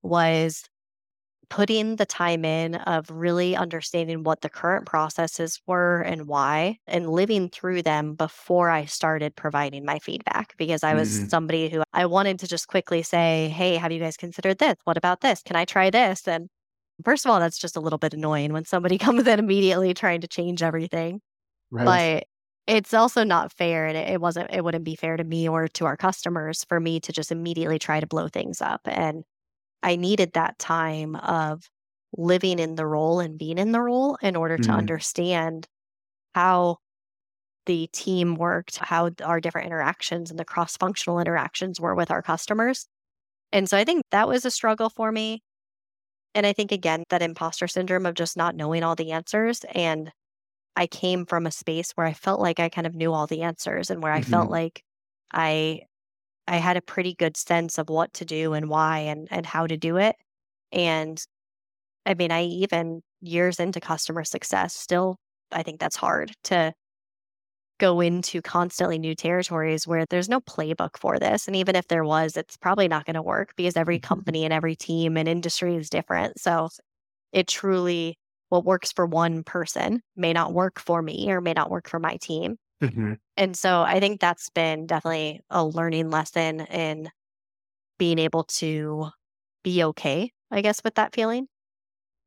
[0.03, 0.65] was
[1.51, 7.11] putting the time in of really understanding what the current processes were and why and
[7.11, 11.29] living through them before I started providing my feedback because I was Mhm.
[11.29, 14.77] somebody who I wanted to just quickly say, "Hey, have you guys considered this?
[14.85, 15.43] What about this?
[15.43, 16.49] Can I try this?" And
[17.05, 20.21] first of all, that's just a little bit annoying when somebody comes in immediately trying
[20.23, 21.21] to change everything
[21.71, 22.05] Right.
[22.05, 22.25] but
[22.67, 25.85] it's also not fair and it wasn't it wouldn't be fair to me or to
[25.87, 29.25] our customers for me to just immediately try to blow things up and
[29.83, 31.71] i needed that time of
[32.17, 34.73] living in the role and being in the role in order to Mhm.
[34.73, 35.67] understand
[36.35, 36.79] how
[37.67, 42.23] the team worked how our different interactions and the cross functional interactions were with our
[42.23, 42.87] customers
[43.53, 45.43] and so i think that was a struggle for me
[46.35, 50.13] and i think again that imposter syndrome of just not knowing all the answers and
[50.77, 53.43] I came from a space where I felt like I kind of knew all the
[53.43, 54.53] answers and where I felt Mhm.
[54.53, 54.85] like
[55.33, 55.83] I
[56.53, 59.67] I had a pretty good sense of what to do and why and and how
[59.67, 60.17] to do it.
[60.71, 61.19] And
[62.05, 65.17] I mean, I even years into customer success still
[65.51, 66.75] I think that's hard to
[67.79, 72.05] go into constantly new territories where there's no playbook for this and even if there
[72.05, 74.09] was it's probably not going to work because every mm-hmm.
[74.09, 76.39] company and every team and industry is different.
[76.39, 76.69] So
[77.33, 78.19] it truly
[78.51, 81.99] what works for one person may not work for me or may not work for
[81.99, 82.59] my team.
[82.83, 83.17] Mhm.
[83.37, 87.11] And so I think that's been definitely a learning lesson in
[87.99, 89.11] being able to
[89.65, 91.49] be okay, I guess, with that feeling.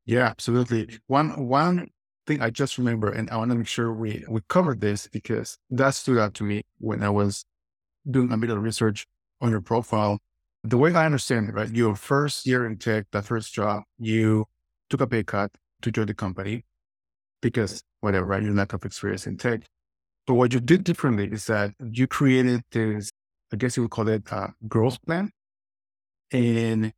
[0.04, 0.98] Yeah, absolutely.
[1.06, 1.88] One one
[2.26, 5.58] thing I just remember, and I want to make sure we we covered this because
[5.70, 7.44] that stood out to me when I was
[8.10, 9.06] doing a bit of research
[9.42, 10.18] on your profile.
[10.64, 11.70] The way I understand it, right?
[11.70, 14.46] Your first year in tech, that first job, you
[14.90, 16.64] took a pay cut to join the company
[17.42, 18.42] because whatever, right?
[18.42, 19.62] Your lack of experience in tech.
[20.26, 23.10] But what you did differently is that you created this,
[23.52, 25.30] I guess you would call it a growth plan.
[26.32, 26.92] And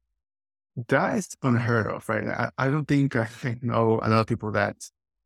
[0.89, 2.27] that is unheard of, right?
[2.29, 3.29] I, I don't think I
[3.63, 4.77] know a lot of people that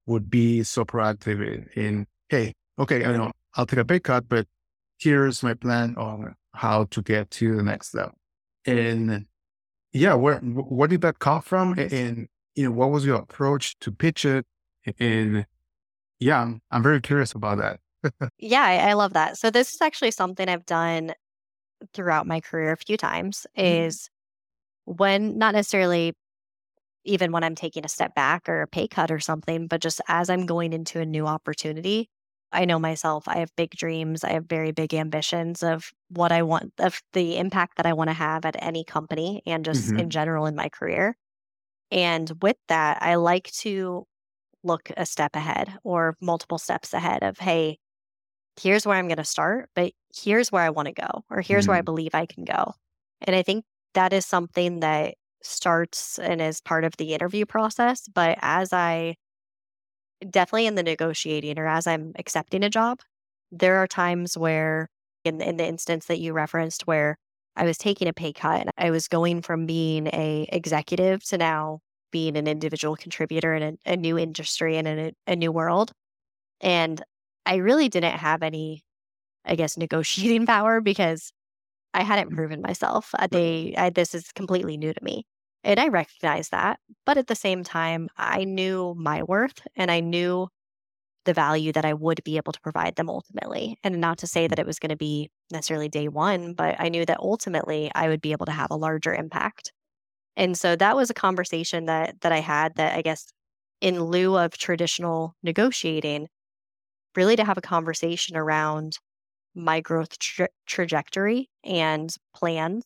[0.07, 4.29] would be so proactive in, in, hey, okay, I know I'll take a pay cut,
[4.29, 4.47] but
[4.99, 8.15] here's my plan on how to get to the next level.
[8.67, 9.27] And
[9.93, 11.79] yeah, where wh- where did that come from?
[11.79, 14.47] And you know, what was your approach to pitch it?
[14.99, 15.47] And
[16.19, 17.81] yeah, I'm, I'm very curious about that.
[18.39, 19.39] Yeah, I, I love that.
[19.39, 21.15] So this is actually something I've done
[21.95, 24.11] throughout my career a few times is
[24.87, 26.15] when not necessarily
[27.05, 30.01] even when I'm taking a step back or a pay cut or something, but just
[30.09, 32.09] as I'm going into a new opportunity,
[32.53, 36.43] I know myself, I have big dreams, I have very big ambitions of what I
[36.43, 39.97] want, of the impact that I want to have at any company and just Mhm.
[39.97, 41.17] in general in my career.
[41.91, 44.07] And with that, I like to
[44.65, 47.79] look a step ahead or multiple steps ahead of, hey,
[48.61, 51.69] here's where I'm going to start, but here's where I want to go, or here's
[51.69, 51.85] where I Mhm.
[51.85, 52.75] believe I can go.
[53.23, 58.09] And I think that is something that starts and is part of the interview process.
[58.09, 59.17] But as I
[60.31, 63.01] definitely in the negotiating or as I'm accepting a job,
[63.51, 64.89] there are times where,
[65.25, 67.17] in, in the instance that you referenced, where
[67.57, 71.39] I was taking a pay cut and I was going from being a executive to
[71.39, 75.53] now being an individual contributor in a, a new industry and in a, a new
[75.53, 75.93] world.
[76.61, 77.03] And
[77.47, 78.85] I really didn't have any,
[79.45, 81.33] I guess, negotiating power because
[81.95, 83.11] I hadn't proven myself.
[83.19, 85.27] Uh, They, I, this is completely new to me.
[85.65, 86.81] And I recognize that.
[87.07, 90.49] But at the same time, I knew my worth and I knew
[91.25, 93.79] the value that I would be able to provide them ultimately.
[93.85, 96.89] And not to say that it was going to be necessarily day one, but I
[96.89, 99.73] knew that ultimately I would be able to have a larger impact.
[100.37, 103.33] And so that was a conversation that that I had that I guess
[103.81, 106.29] in lieu of traditional negotiating,
[107.17, 108.99] really to have a conversation around
[109.55, 112.85] my growth tra- trajectory and plans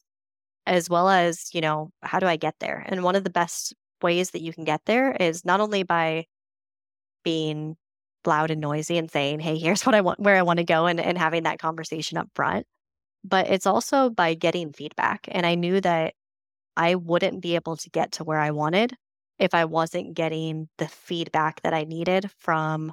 [0.67, 2.85] as well as, you know, how do I get there?
[2.87, 6.27] And one of the best ways that you can get there is not only by
[7.23, 7.77] being
[8.27, 10.87] loud and noisy and saying, hey, here's what I want, where I want to go,
[10.87, 12.67] and, and having that conversation up front,
[13.25, 15.29] but it's also by getting feedback.
[15.31, 16.15] And I knew that
[16.77, 18.95] I wouldn't be able to get to where I wanted
[19.39, 22.93] if I wasn't getting the feedback that I needed from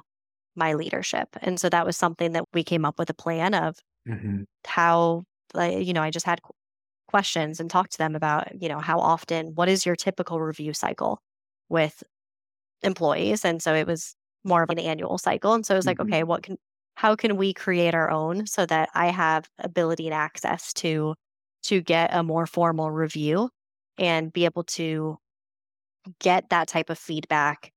[0.56, 1.28] my leadership.
[1.42, 4.44] And so that was something that we came up with a plan of Mhm.
[4.66, 6.40] how, like, you know, I just had
[7.08, 10.74] questions and talked to them about, you know, how often, what is your typical review
[10.74, 11.20] cycle
[11.68, 12.02] with
[12.82, 13.44] employees?
[13.44, 15.54] And so it was more of an annual cycle.
[15.54, 16.00] And so it was like, Mhm.
[16.00, 16.56] okay, what can,
[16.96, 21.14] how can we create our own so that I have ability and access to
[21.64, 23.50] to get a more formal review
[23.98, 25.18] and be able to
[26.20, 27.72] get that type of feedback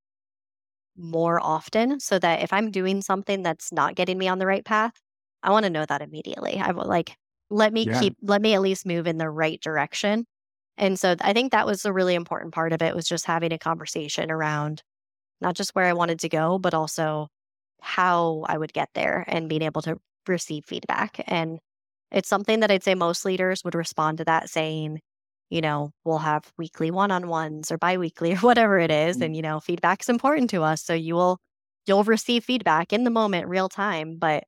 [0.97, 4.65] more often so that if I'm doing something that's not getting me on the right
[4.65, 4.93] path,
[5.43, 6.57] I want to know that immediately.
[6.59, 7.15] I would like
[7.49, 7.87] let me Yeah.
[7.87, 10.25] keep let me at least move in the right direction.
[10.77, 13.53] And so I think that was a really important part of it was just having
[13.53, 14.83] a conversation around
[15.41, 17.27] not just where I wanted to go, but also
[17.81, 21.23] how I would get there and being able to receive feedback.
[21.27, 21.59] And
[22.11, 25.01] it's something that I'd say most leaders would respond to that saying,
[25.49, 29.17] you know, we'll have weekly one-on-ones or biweekly or whatever it is.
[29.17, 29.21] Mm.
[29.21, 30.83] And, you know, feedback's important to us.
[30.83, 31.39] So you will
[31.87, 34.17] you'll receive feedback in the moment, real time.
[34.17, 34.43] But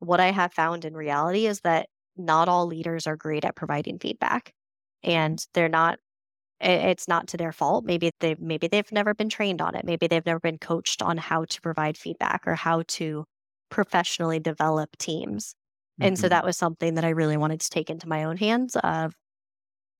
[0.00, 3.98] what I have found in reality is that not all leaders are great at providing
[3.98, 4.52] feedback.
[5.02, 5.98] And they're not
[6.60, 7.84] it's not to their fault.
[7.84, 9.84] Maybe they maybe they've never been trained on it.
[9.84, 13.24] Maybe they've never been coached on how to provide feedback or how to
[13.70, 15.54] professionally develop teams.
[16.00, 16.30] And so Mhm.
[16.30, 19.14] that was something that I really wanted to take into my own hands of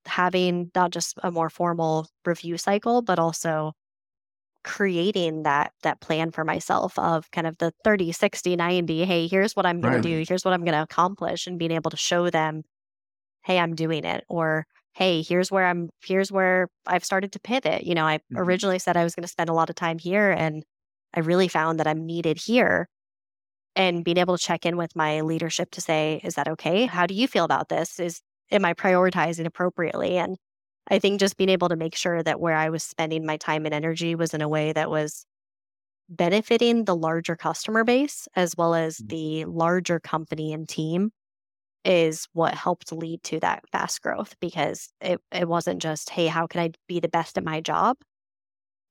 [0.06, 3.72] having not just a more formal review cycle, but also
[4.64, 9.54] creating that that plan for myself of kind of the 30 60 90 hey here's
[9.54, 10.00] what i'm going Right.
[10.00, 12.62] to do here's what i'm going to accomplish and being able to show them
[13.44, 17.84] hey i'm doing it or hey here's where i'm here's where i've started to pivot
[17.84, 18.38] you know i Mhm.
[18.40, 20.64] originally said i was going to spend a lot of time here and
[21.14, 22.88] i really found that i'm needed here
[23.74, 27.06] and being able to check in with my leadership to say is that okay how
[27.06, 30.16] do you feel about this is am i prioritizing appropriately?
[30.18, 30.36] And
[30.88, 33.64] i think just being able to make sure that where i was spending my time
[33.66, 35.26] and energy was in a way that was
[36.08, 39.08] benefiting the larger customer base as well as Mm.
[39.08, 41.10] the larger company and team
[41.84, 46.46] is what helped lead to that fast growth because it, it wasn't just hey how
[46.46, 47.96] can i be the best at my job?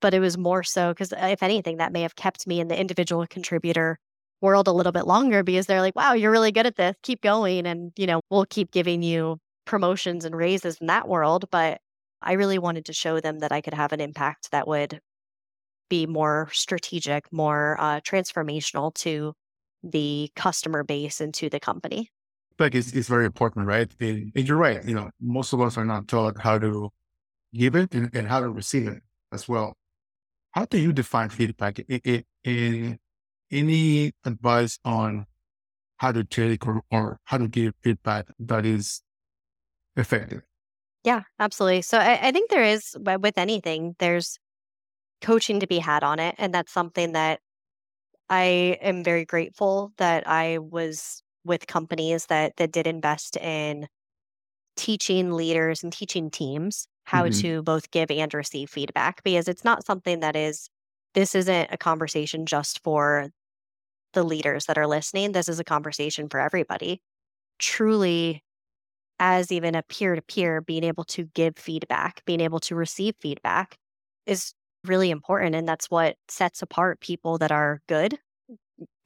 [0.02, 2.80] But it was more so because if anything that may have kept me in the
[2.80, 3.98] individual contributor
[4.42, 6.96] world a little bit longer because they're like wow you're really good at this.
[7.04, 7.66] Keep going.
[7.66, 11.80] And you know we'll keep giving you promotions and raises in that world but
[12.22, 15.00] i really wanted to show them that i could have an impact that would
[15.90, 19.34] be more strategic more uh, transformational to
[19.84, 22.10] the customer base and to the company
[22.58, 23.94] Like it's, it's very important, right?
[24.00, 24.84] And, and you're right.
[24.86, 26.90] You know, most of us are not taught how to
[27.54, 29.76] give it and, and how to receive it as well.
[30.54, 31.80] How do you define feedback?
[31.90, 33.00] I- I- In
[33.52, 35.28] any advice on
[35.98, 39.02] how to take or, or how to give feedback that is
[39.98, 40.44] effective?
[41.04, 41.82] Yeah, absolutely.
[41.84, 44.38] So I, I think there is with anything, there's
[45.22, 46.36] coaching to be had on it.
[46.38, 47.42] And that's something that
[48.30, 53.88] I am very grateful that I was with companies that that did invest in
[54.78, 57.30] teaching leaders and teaching teams how Mhm.
[57.30, 60.70] to both give and receive feedback because it's not something that is
[61.16, 63.30] this isn't a conversation just for
[64.14, 65.32] the leaders that are listening.
[65.32, 67.02] This is a conversation for everybody.
[67.60, 68.45] Truly
[69.20, 73.16] as even a peer to peer, being able to give feedback, being able to receive
[73.20, 73.78] feedback
[74.26, 75.56] is really important.
[75.56, 78.20] And that's what sets apart people that are good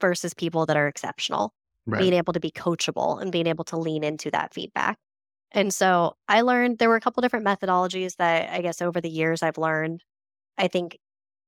[0.00, 1.52] versus people that are exceptional.
[2.00, 4.98] Being able to be coachable and being able to lean into that feedback.
[5.52, 9.10] And so I learned there were a couple different methodologies that I guess over the
[9.10, 10.04] years I've learned.
[10.58, 10.98] I think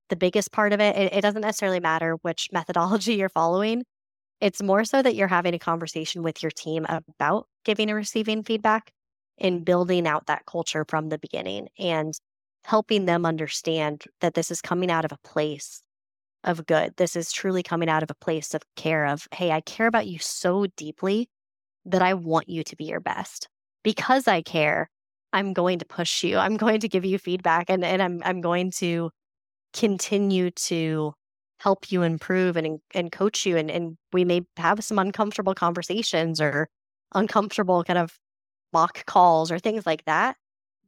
[0.09, 3.85] the biggest part of it, it, it doesn't necessarily matter which methodology you're following.
[4.43, 8.43] It's more so that you're having a conversation with your team about giving and receiving
[8.43, 8.91] feedback
[9.39, 12.13] and building out that culture from the beginning and
[12.65, 15.85] helping them understand that this is coming out of a place
[16.43, 16.93] of good.
[16.97, 20.09] This is truly coming out of a place of care of, hey, I care about
[20.09, 21.29] you so deeply
[21.85, 23.49] that I want you to be your best.
[23.85, 24.91] Because I care,
[25.33, 26.37] I'm going to push you.
[26.37, 29.11] I'm going to give you feedback and, and I'm I'm going to
[29.73, 31.15] continue to
[31.63, 36.41] help you improve and and coach you and and we may have some uncomfortable conversations
[36.41, 36.69] or
[37.15, 38.19] uncomfortable kind of
[38.73, 40.37] mock calls or things like that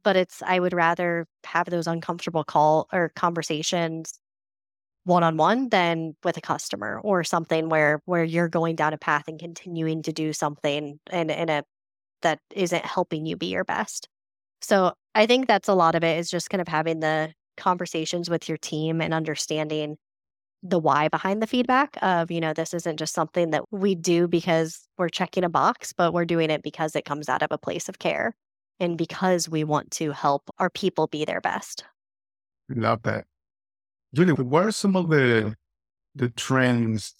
[0.03, 4.19] but it's i would rather have those uncomfortable call or conversations
[5.03, 8.97] one on one than with a customer or something where where you're going down a
[8.97, 11.63] path and continuing to do something in in a
[12.23, 14.09] that isn't helping you be your best.
[14.61, 18.29] So i think that's a lot of it is just kind of having the conversations
[18.29, 19.97] with your team and understanding
[20.69, 24.27] the why behind the feedback of, you know, this isn't just something that we do
[24.27, 27.57] because we're checking a box, but we're doing it because it comes out of a
[27.57, 28.35] place of care
[28.79, 31.83] and because we want to help our people be their best.
[32.69, 33.25] Love that.
[34.13, 35.55] Julie, what are some of the
[36.15, 37.13] the trends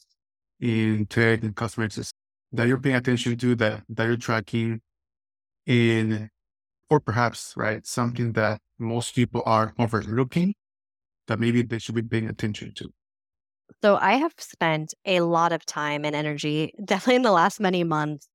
[0.60, 2.14] in tech and customer success
[2.54, 4.82] that you're paying attention to that that you're tracking
[5.66, 6.30] in
[6.89, 10.56] or perhaps right something that most people are overlooking
[11.28, 12.89] that maybe they should be paying attention to?
[13.84, 17.84] So I have spent a lot of time and energy, definitely in the last many
[17.84, 18.28] months,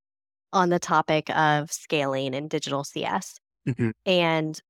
[0.52, 3.40] on the topic of scaling and digital CS.
[3.66, 3.92] Mhm.
[4.06, 4.60] And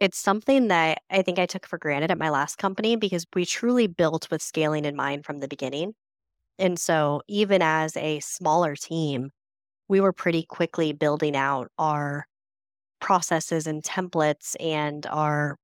[0.00, 3.46] it's something that I think I took for granted at my last company because we
[3.46, 5.94] truly built with scaling in mind from the beginning.
[6.58, 9.30] And so, even as a smaller team,
[9.88, 12.26] we were pretty quickly building out our
[13.00, 15.56] processes and templates and our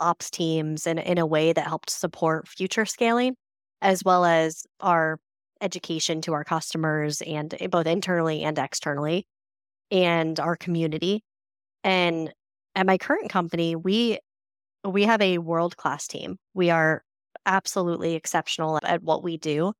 [0.00, 3.36] ops teams in, in a way that helped support future scaling,
[3.82, 5.18] as well as our
[5.60, 9.26] education to our customers and eh, both internally and externally,
[9.90, 11.22] and our community.
[11.84, 12.32] And
[12.74, 14.18] at my current company, we
[14.84, 16.38] we have a world class team.
[16.54, 17.02] We are
[17.46, 19.72] absolutely exceptional at what we do,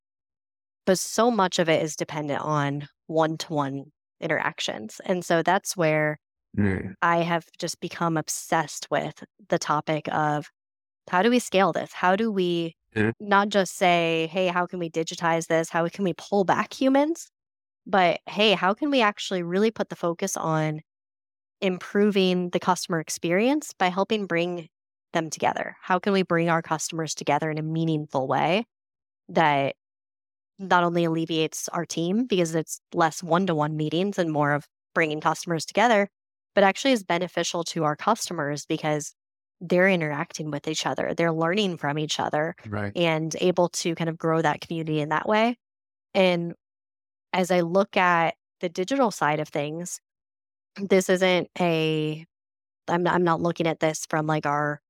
[0.85, 3.85] but so much of it is dependent on one to one
[4.21, 5.01] interactions.
[5.05, 6.19] And so that's where
[6.57, 6.93] Mm.
[7.01, 10.49] I have just become obsessed with the topic of
[11.09, 11.93] how do we scale this?
[11.93, 13.11] How do we Yeah.
[13.19, 15.69] not just say, hey, how can we digitize this?
[15.69, 17.29] How can we pull back humans?
[17.87, 20.81] But hey, how can we actually really put the focus on
[21.61, 24.69] improving the customer experience by helping bring
[25.13, 25.77] them together?
[25.81, 28.65] How can we bring our customers together in a meaningful way
[29.29, 29.75] that
[30.59, 34.67] not only alleviates our team because it's less one to one meetings and more of
[34.93, 36.09] bringing customers together,
[36.53, 39.13] but actually is beneficial to our customers because
[39.61, 42.93] they're interacting with each other, they're learning from each other Right.
[42.95, 45.57] and able to kind of grow that community in that way.
[46.15, 46.55] And
[47.33, 49.99] as I look at the digital side of things,
[50.77, 52.25] this isn't a
[52.87, 54.81] I'm not, I'm not looking at this from like our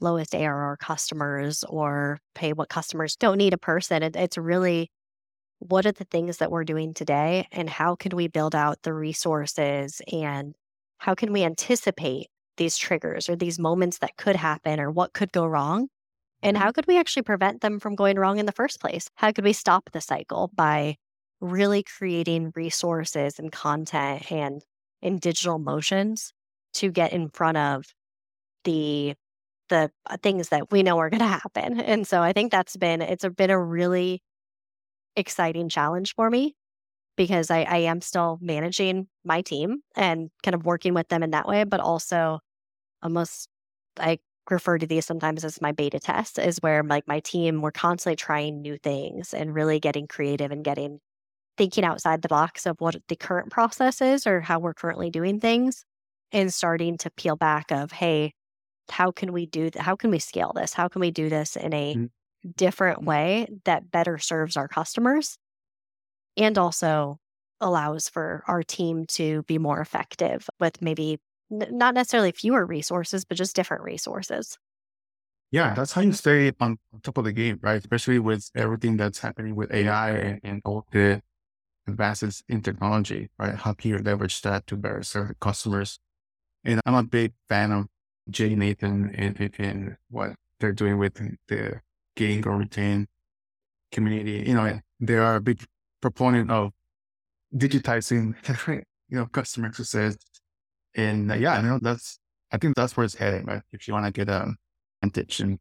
[0.00, 4.02] lowest ARR customers or pay what customers don't need a person.
[4.02, 4.90] It, it's really
[5.60, 8.92] what are the things that we're doing today and how can we build out the
[8.94, 10.54] resources and
[10.98, 15.32] how can we anticipate these triggers or these moments that could happen or what could
[15.32, 15.88] go wrong
[16.44, 19.08] and how could we actually prevent them from going wrong in the first place?
[19.14, 20.96] How could we stop the cycle by
[21.40, 24.62] really creating resources and content and
[25.00, 26.34] in digital motions
[26.74, 27.86] to get in front of
[28.64, 29.14] the
[29.70, 31.80] the uh, things that we know are going to happen?
[31.80, 34.22] And so i think that's been it's been a really
[35.16, 36.54] exciting challenge for me
[37.16, 41.30] because I, I am still managing my team and kind of working with them in
[41.30, 42.40] that way, but also
[43.02, 43.48] almost
[43.98, 44.18] I
[44.50, 48.16] refer to these sometimes as my beta test is where like my team we're constantly
[48.16, 51.00] trying new things and really getting creative and getting
[51.56, 55.40] thinking outside the box of what the current process is or how we're currently doing
[55.40, 55.84] things
[56.32, 58.32] and starting to peel back of hey
[58.90, 61.56] how can we do th- how can we scale this how can we do this
[61.56, 62.06] in a Mm.
[62.56, 65.38] different way that better serves our customers
[66.36, 67.18] and also
[67.60, 71.18] allows for our team to be more effective with maybe
[71.50, 74.58] n- not necessarily fewer resources, but just different resources.
[75.50, 77.76] Yeah, that's how you stay on top of the game, right?
[77.76, 81.22] Especially with everything that's happening with AI and, and all the
[81.86, 83.54] advances in technology, right?
[83.54, 86.00] How can you leverage that to better serve the customers?
[86.64, 87.86] And I'm a big fan of
[88.28, 91.14] Jay Nathan and, and, what they're doing with
[91.48, 91.80] the
[92.16, 93.06] Gain Grow Retain
[93.92, 94.44] community.
[94.48, 95.64] You know, they are a big
[96.04, 96.70] proponent of
[97.56, 98.34] digitizing,
[99.08, 100.18] you know, customer success.
[100.94, 102.18] And uh, yeah, you know, that's,
[102.52, 103.62] I think that's where it's heading, right?
[103.72, 104.52] If you want to get a
[105.02, 105.58] advantage in,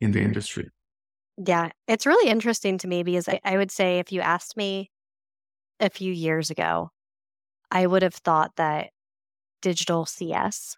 [0.00, 0.68] in the industry.
[1.38, 4.90] Yeah, it's really interesting to me because I, I would say if you asked me
[5.78, 6.90] a few years ago,
[7.70, 8.90] I would have thought that
[9.60, 10.76] digital CS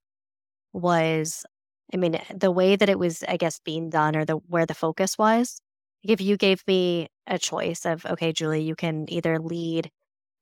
[0.75, 1.47] was,
[1.93, 4.75] I mean, the way that it was, I guess, being done or the where the
[4.75, 5.59] focus was.
[6.03, 9.91] If you gave me a choice of, okay, Julie, you can either lead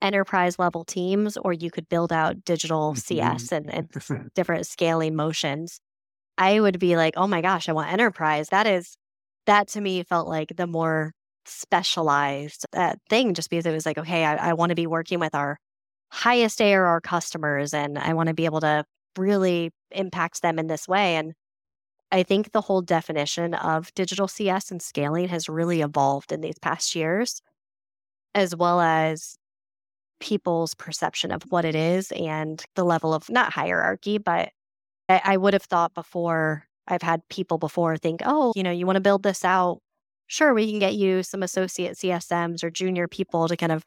[0.00, 3.88] enterprise level teams or you could build out digital CS and, and
[4.34, 5.80] different scaling motions,
[6.36, 8.48] I would be like, oh my gosh, I want enterprise.
[8.48, 8.96] That is,
[9.46, 11.12] that to me felt like the more
[11.46, 15.20] specialized uh, thing just because it was like, okay, I, I want to be working
[15.20, 15.58] with our
[16.10, 18.84] highest ARR customers and I want to be able to
[19.16, 21.16] really impact them in this way.
[21.16, 21.32] And
[22.12, 26.58] I think the whole definition of digital CS and scaling has really evolved in these
[26.60, 27.40] past years,
[28.34, 29.36] as well as
[30.20, 34.50] people's perception of what it is and the level of not hierarchy, but
[35.08, 38.86] I, I would have thought before I've had people before think, oh, you know, you
[38.86, 39.80] want to build this out.
[40.26, 43.84] Sure, we can get you some associate CSMs or junior people to kind of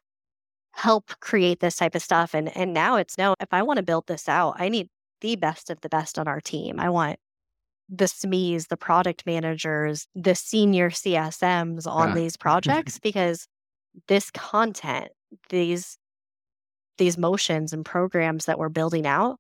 [0.74, 2.34] help create this type of stuff.
[2.34, 4.90] And and now it's no, if I want to build this out, I need
[5.22, 6.80] the best of the best on our team.
[6.80, 7.20] I want
[7.90, 12.16] the SMEs, the product managers, the senior CSMs on Yeah.
[12.16, 13.48] these projects because
[14.08, 15.12] this content,
[15.50, 15.98] these
[16.98, 19.38] these motions and programs that we're building out,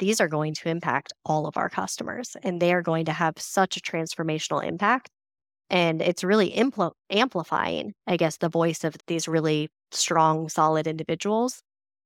[0.00, 3.34] these are going to impact all of our customers and they are going to have
[3.38, 5.10] such a transformational impact
[5.70, 11.62] And it's really impl- amplifying, I guess, the voice of these really strong, solid individuals.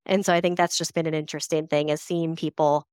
[0.07, 2.87] And so I think that's just been an interesting thing is seeing people,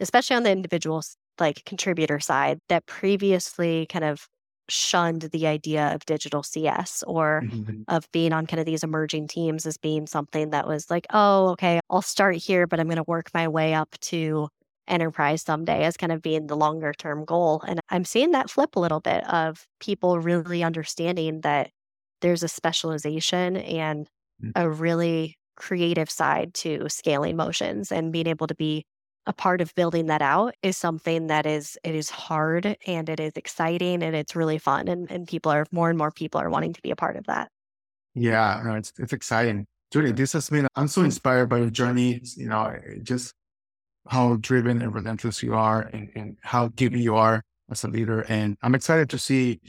[0.00, 1.02] especially on the individual
[1.40, 4.28] like contributor side, that previously kind of
[4.68, 7.82] shunned the idea of digital CS or mm-hmm.
[7.88, 11.48] of being on kind of these emerging teams as being something that was like, oh,
[11.50, 14.48] okay, I'll start here, but I'm going to work my way up to
[14.86, 17.62] enterprise someday as kind of being the longer term goal.
[17.66, 21.70] And I'm seeing that flip a little bit of people really understanding that
[22.20, 24.06] there's a specialization and
[24.42, 24.50] mm-hmm.
[24.54, 28.84] a really creative side to scaling motions and being able to be
[29.28, 33.20] a part of building that out is something that is it is hard and it
[33.20, 36.48] is exciting and it's really fun and, and people are more and more people are
[36.48, 37.50] wanting to be a part of that.
[38.14, 39.66] Yeah no it's it's exciting.
[39.92, 43.34] Julie this has been i'm so inspired by your journey you know eh, just
[44.08, 48.22] how driven and relentless you are and, and how giving you are as a leader
[48.28, 49.60] and i'm excited to see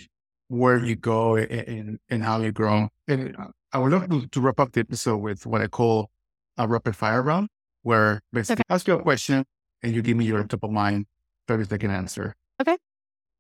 [0.48, 2.88] where you go and, and how you grow.
[3.08, 6.10] And uh, i would love to wrap up the episode with what i call
[6.58, 7.50] a rapid fire round
[7.84, 8.74] where basically okay.
[8.74, 9.46] ask you a question
[9.84, 11.06] and you give me your top of mind
[11.48, 12.36] 30 second answer.
[12.62, 12.78] Okay.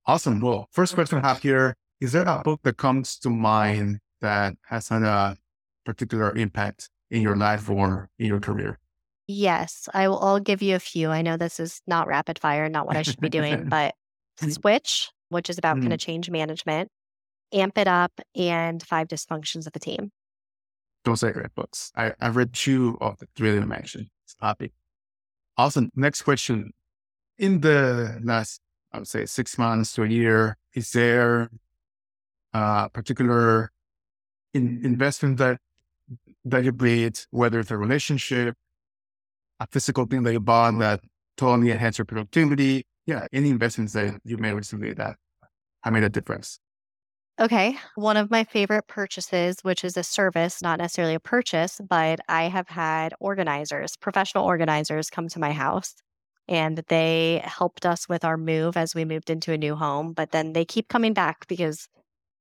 [0.06, 0.40] Awesome.
[0.40, 4.56] Well, first question I have here is there a book that comes to mind that
[4.68, 5.38] has had a
[5.86, 8.80] particular impact in your life or in your career?
[9.28, 11.10] Yes, I will I'll give you a few.
[11.10, 13.94] I know this is not rapid fire, not what I should be doing, but
[14.38, 15.82] Switch, which is about mm.
[15.82, 16.90] kind of change management,
[17.54, 20.12] Amp It Up, and Five Dysfunctions of a Team.
[21.06, 21.92] Those are great books.
[21.96, 24.72] I, I've read two of the three of them actually topic.
[25.58, 25.92] Awesome.
[25.96, 26.72] Next question.
[27.38, 28.62] In the last,
[28.92, 31.50] I would say, six months to a year, is there
[32.54, 33.72] a particular
[34.54, 35.60] in, investment that
[36.46, 38.56] that you made, whether it's a relationship,
[39.60, 41.02] a physical thing that you bought that
[41.38, 42.86] totally enhanced your productivity?
[43.06, 45.18] Yeah, any investments that you made recently that
[45.84, 46.60] have made a difference.
[47.40, 47.78] Okay.
[47.96, 52.44] One of my favorite purchases, which is a service, not necessarily a purchase, but I
[52.44, 55.96] have had organizers, professional organizers come to my house
[56.50, 60.12] and they helped us with our move as we moved into a new home.
[60.12, 61.88] But then they keep coming back because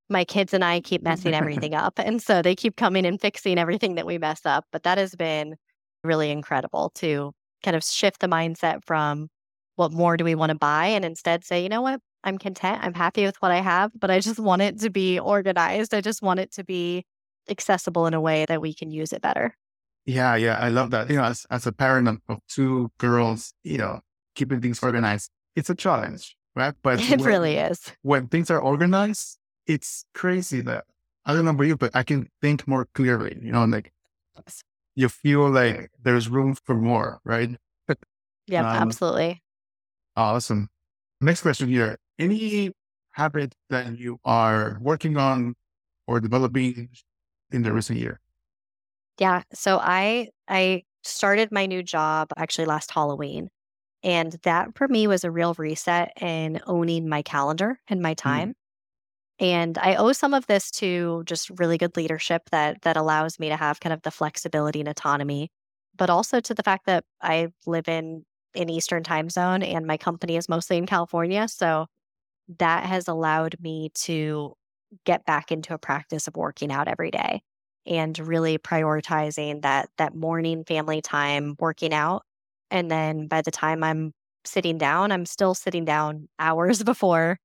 [0.08, 1.98] my kids and I keep messing everything up.
[1.98, 4.64] And so they keep coming and fixing everything that we mess up.
[4.72, 5.56] But that has been
[6.04, 7.32] really incredible to
[7.64, 9.28] kind of shift the mindset from
[9.76, 12.80] what more do we want to buy and instead say, you know what, I'm content.
[12.82, 15.94] I'm happy with what I have, but I just want it to be organized.
[15.94, 17.04] I just want it to be
[17.48, 19.54] accessible in a way that we can use it better.
[20.04, 21.10] Yeah, yeah, I love that.
[21.10, 24.00] You know, as, as a parent of two girls, you know,
[24.34, 26.74] keeping things organized, it's a challenge, right?
[26.82, 27.92] But it when, really is.
[28.02, 30.84] When things are organized, it's crazy that
[31.24, 33.92] I don't know about you, but I can think more clearly, you know, like
[34.94, 37.50] you feel like there's room for more, right?
[38.46, 39.42] Yeah, um, absolutely.
[40.16, 40.68] Awesome.
[41.20, 42.72] Next question here any
[43.12, 45.54] habit that you are working on
[46.06, 46.88] or developing
[47.50, 48.20] in the recent year?
[49.18, 49.42] Yeah.
[49.52, 53.48] So I I started my new job actually last Halloween.
[54.02, 58.28] And that for me was a real reset in owning my calendar and my mm-hmm.
[58.28, 58.48] time.
[58.50, 58.54] Mm.
[59.40, 63.48] And I owe some of this to just really good leadership that that allows me
[63.48, 65.50] to have kind of the flexibility and autonomy,
[65.96, 69.96] but also to the fact that I live in an Eastern time zone and my
[69.96, 71.46] company is mostly in California.
[71.48, 71.86] So
[72.58, 74.54] that has allowed me to
[75.04, 77.42] get back into a practice of working out every day
[77.86, 82.22] and really prioritizing that that morning family time working out.
[82.70, 84.12] And then by the time i'm
[84.44, 87.38] sitting down i'm still sitting down hours before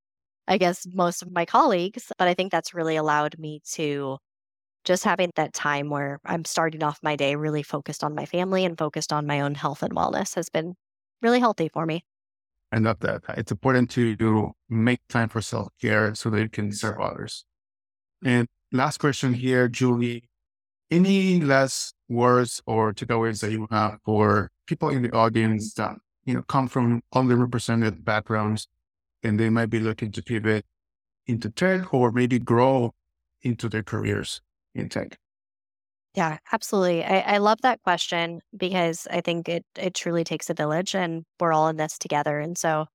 [0.48, 4.18] i guess most of my colleagues but i think that's really allowed me to
[4.84, 8.64] just having that time where i'm starting off my day really focused on my family
[8.64, 10.74] and focused on my own health and wellness has been
[11.22, 12.04] really healthy for me
[12.78, 13.22] Love that.
[13.36, 17.44] It's important to make time for self care so that you can serve others.
[18.24, 20.28] And last question here, Julie.
[20.90, 26.34] Any last words or takeaways that you have for people in the audience that you
[26.34, 28.68] know come from underrepresented backgrounds
[29.22, 30.64] and they might be looking to pivot
[31.26, 32.92] into tech or maybe grow
[33.42, 34.40] into their careers
[34.74, 35.18] in tech?
[36.14, 37.04] Yeah, absolutely.
[37.04, 41.24] I, I love that question because I think it it truly takes a village and
[41.40, 42.38] we're all in this together.
[42.38, 42.86] And so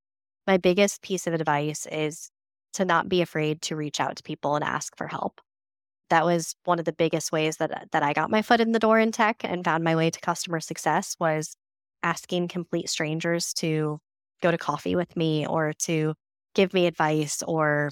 [0.46, 2.30] my biggest piece of advice is
[2.74, 5.40] to not be afraid to reach out to people and ask for help.
[6.10, 8.72] That was one of the biggest ways that uh, that I got my foot in
[8.72, 11.56] the door in tech and found my way to customer success was
[12.02, 14.00] asking complete strangers to
[14.42, 16.14] go to coffee with me or to
[16.54, 17.90] give me advice or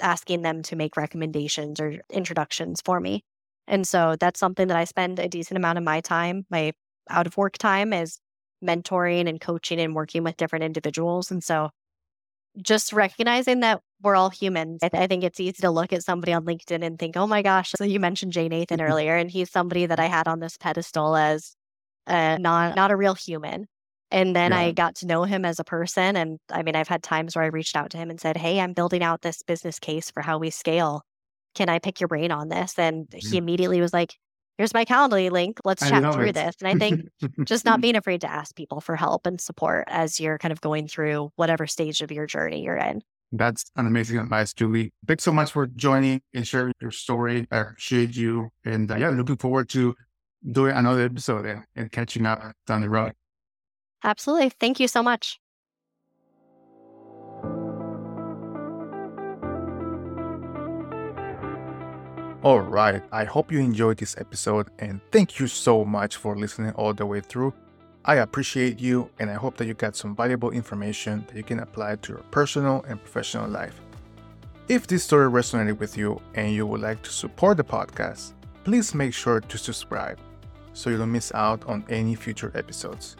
[0.00, 3.24] asking them to make recommendations or introductions for me.
[3.72, 6.72] And so that's something that I spend a decent amount of my time, my
[7.08, 8.20] out of work time is
[8.62, 11.30] mentoring and coaching and working with different individuals.
[11.30, 11.70] And so
[12.60, 14.80] just recognizing that we're all humans.
[14.82, 17.26] I, th- I, think it's easy to look at somebody on LinkedIn and think, oh
[17.26, 17.72] my gosh.
[17.74, 18.92] So you mentioned Jay Nathan mm-hmm.
[18.92, 21.56] earlier, and he's somebody that I had on this pedestal as
[22.06, 23.68] uh, not not a real human.
[24.10, 24.58] And then yeah.
[24.58, 26.14] I got to know him as a person.
[26.14, 28.60] And I mean, I've had times where I reached out to him and said, Hey,
[28.60, 31.02] I'm building out this business case for how we scale.
[31.54, 32.78] Can I pick your brain on this?
[32.78, 33.36] And he mm-hmm.
[33.36, 34.16] immediately was like,
[34.58, 35.58] Here's my Calendly link.
[35.64, 36.34] Let's chat through it.
[36.34, 36.54] this.
[36.60, 37.08] And I think
[37.44, 40.60] just not being afraid to ask people for help and support as you're kind of
[40.60, 43.02] going through whatever stage of your journey you're in.
[43.32, 44.92] That's an amazing advice, Julie.
[45.06, 47.46] Thanks so much for joining and sharing your story.
[47.50, 48.50] I appreciate you.
[48.64, 49.94] And uh, yeah, looking forward to
[50.50, 53.14] doing another episode and catching up down the road.
[54.04, 54.50] Absolutely.
[54.50, 55.40] Thank you so much.
[62.42, 66.72] All right, I hope you enjoyed this episode and thank you so much for listening
[66.72, 67.54] all the way through.
[68.04, 71.60] I appreciate you and I hope that you got some valuable information that you can
[71.60, 73.80] apply to your personal and professional life.
[74.66, 78.32] If this story resonated with you and you would like to support the podcast,
[78.64, 80.18] please make sure to subscribe
[80.72, 83.14] so you don't miss out on any future episodes.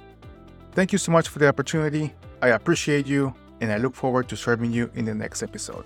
[0.73, 2.13] Thank you so much for the opportunity.
[2.41, 5.85] I appreciate you, and I look forward to serving you in the next episode.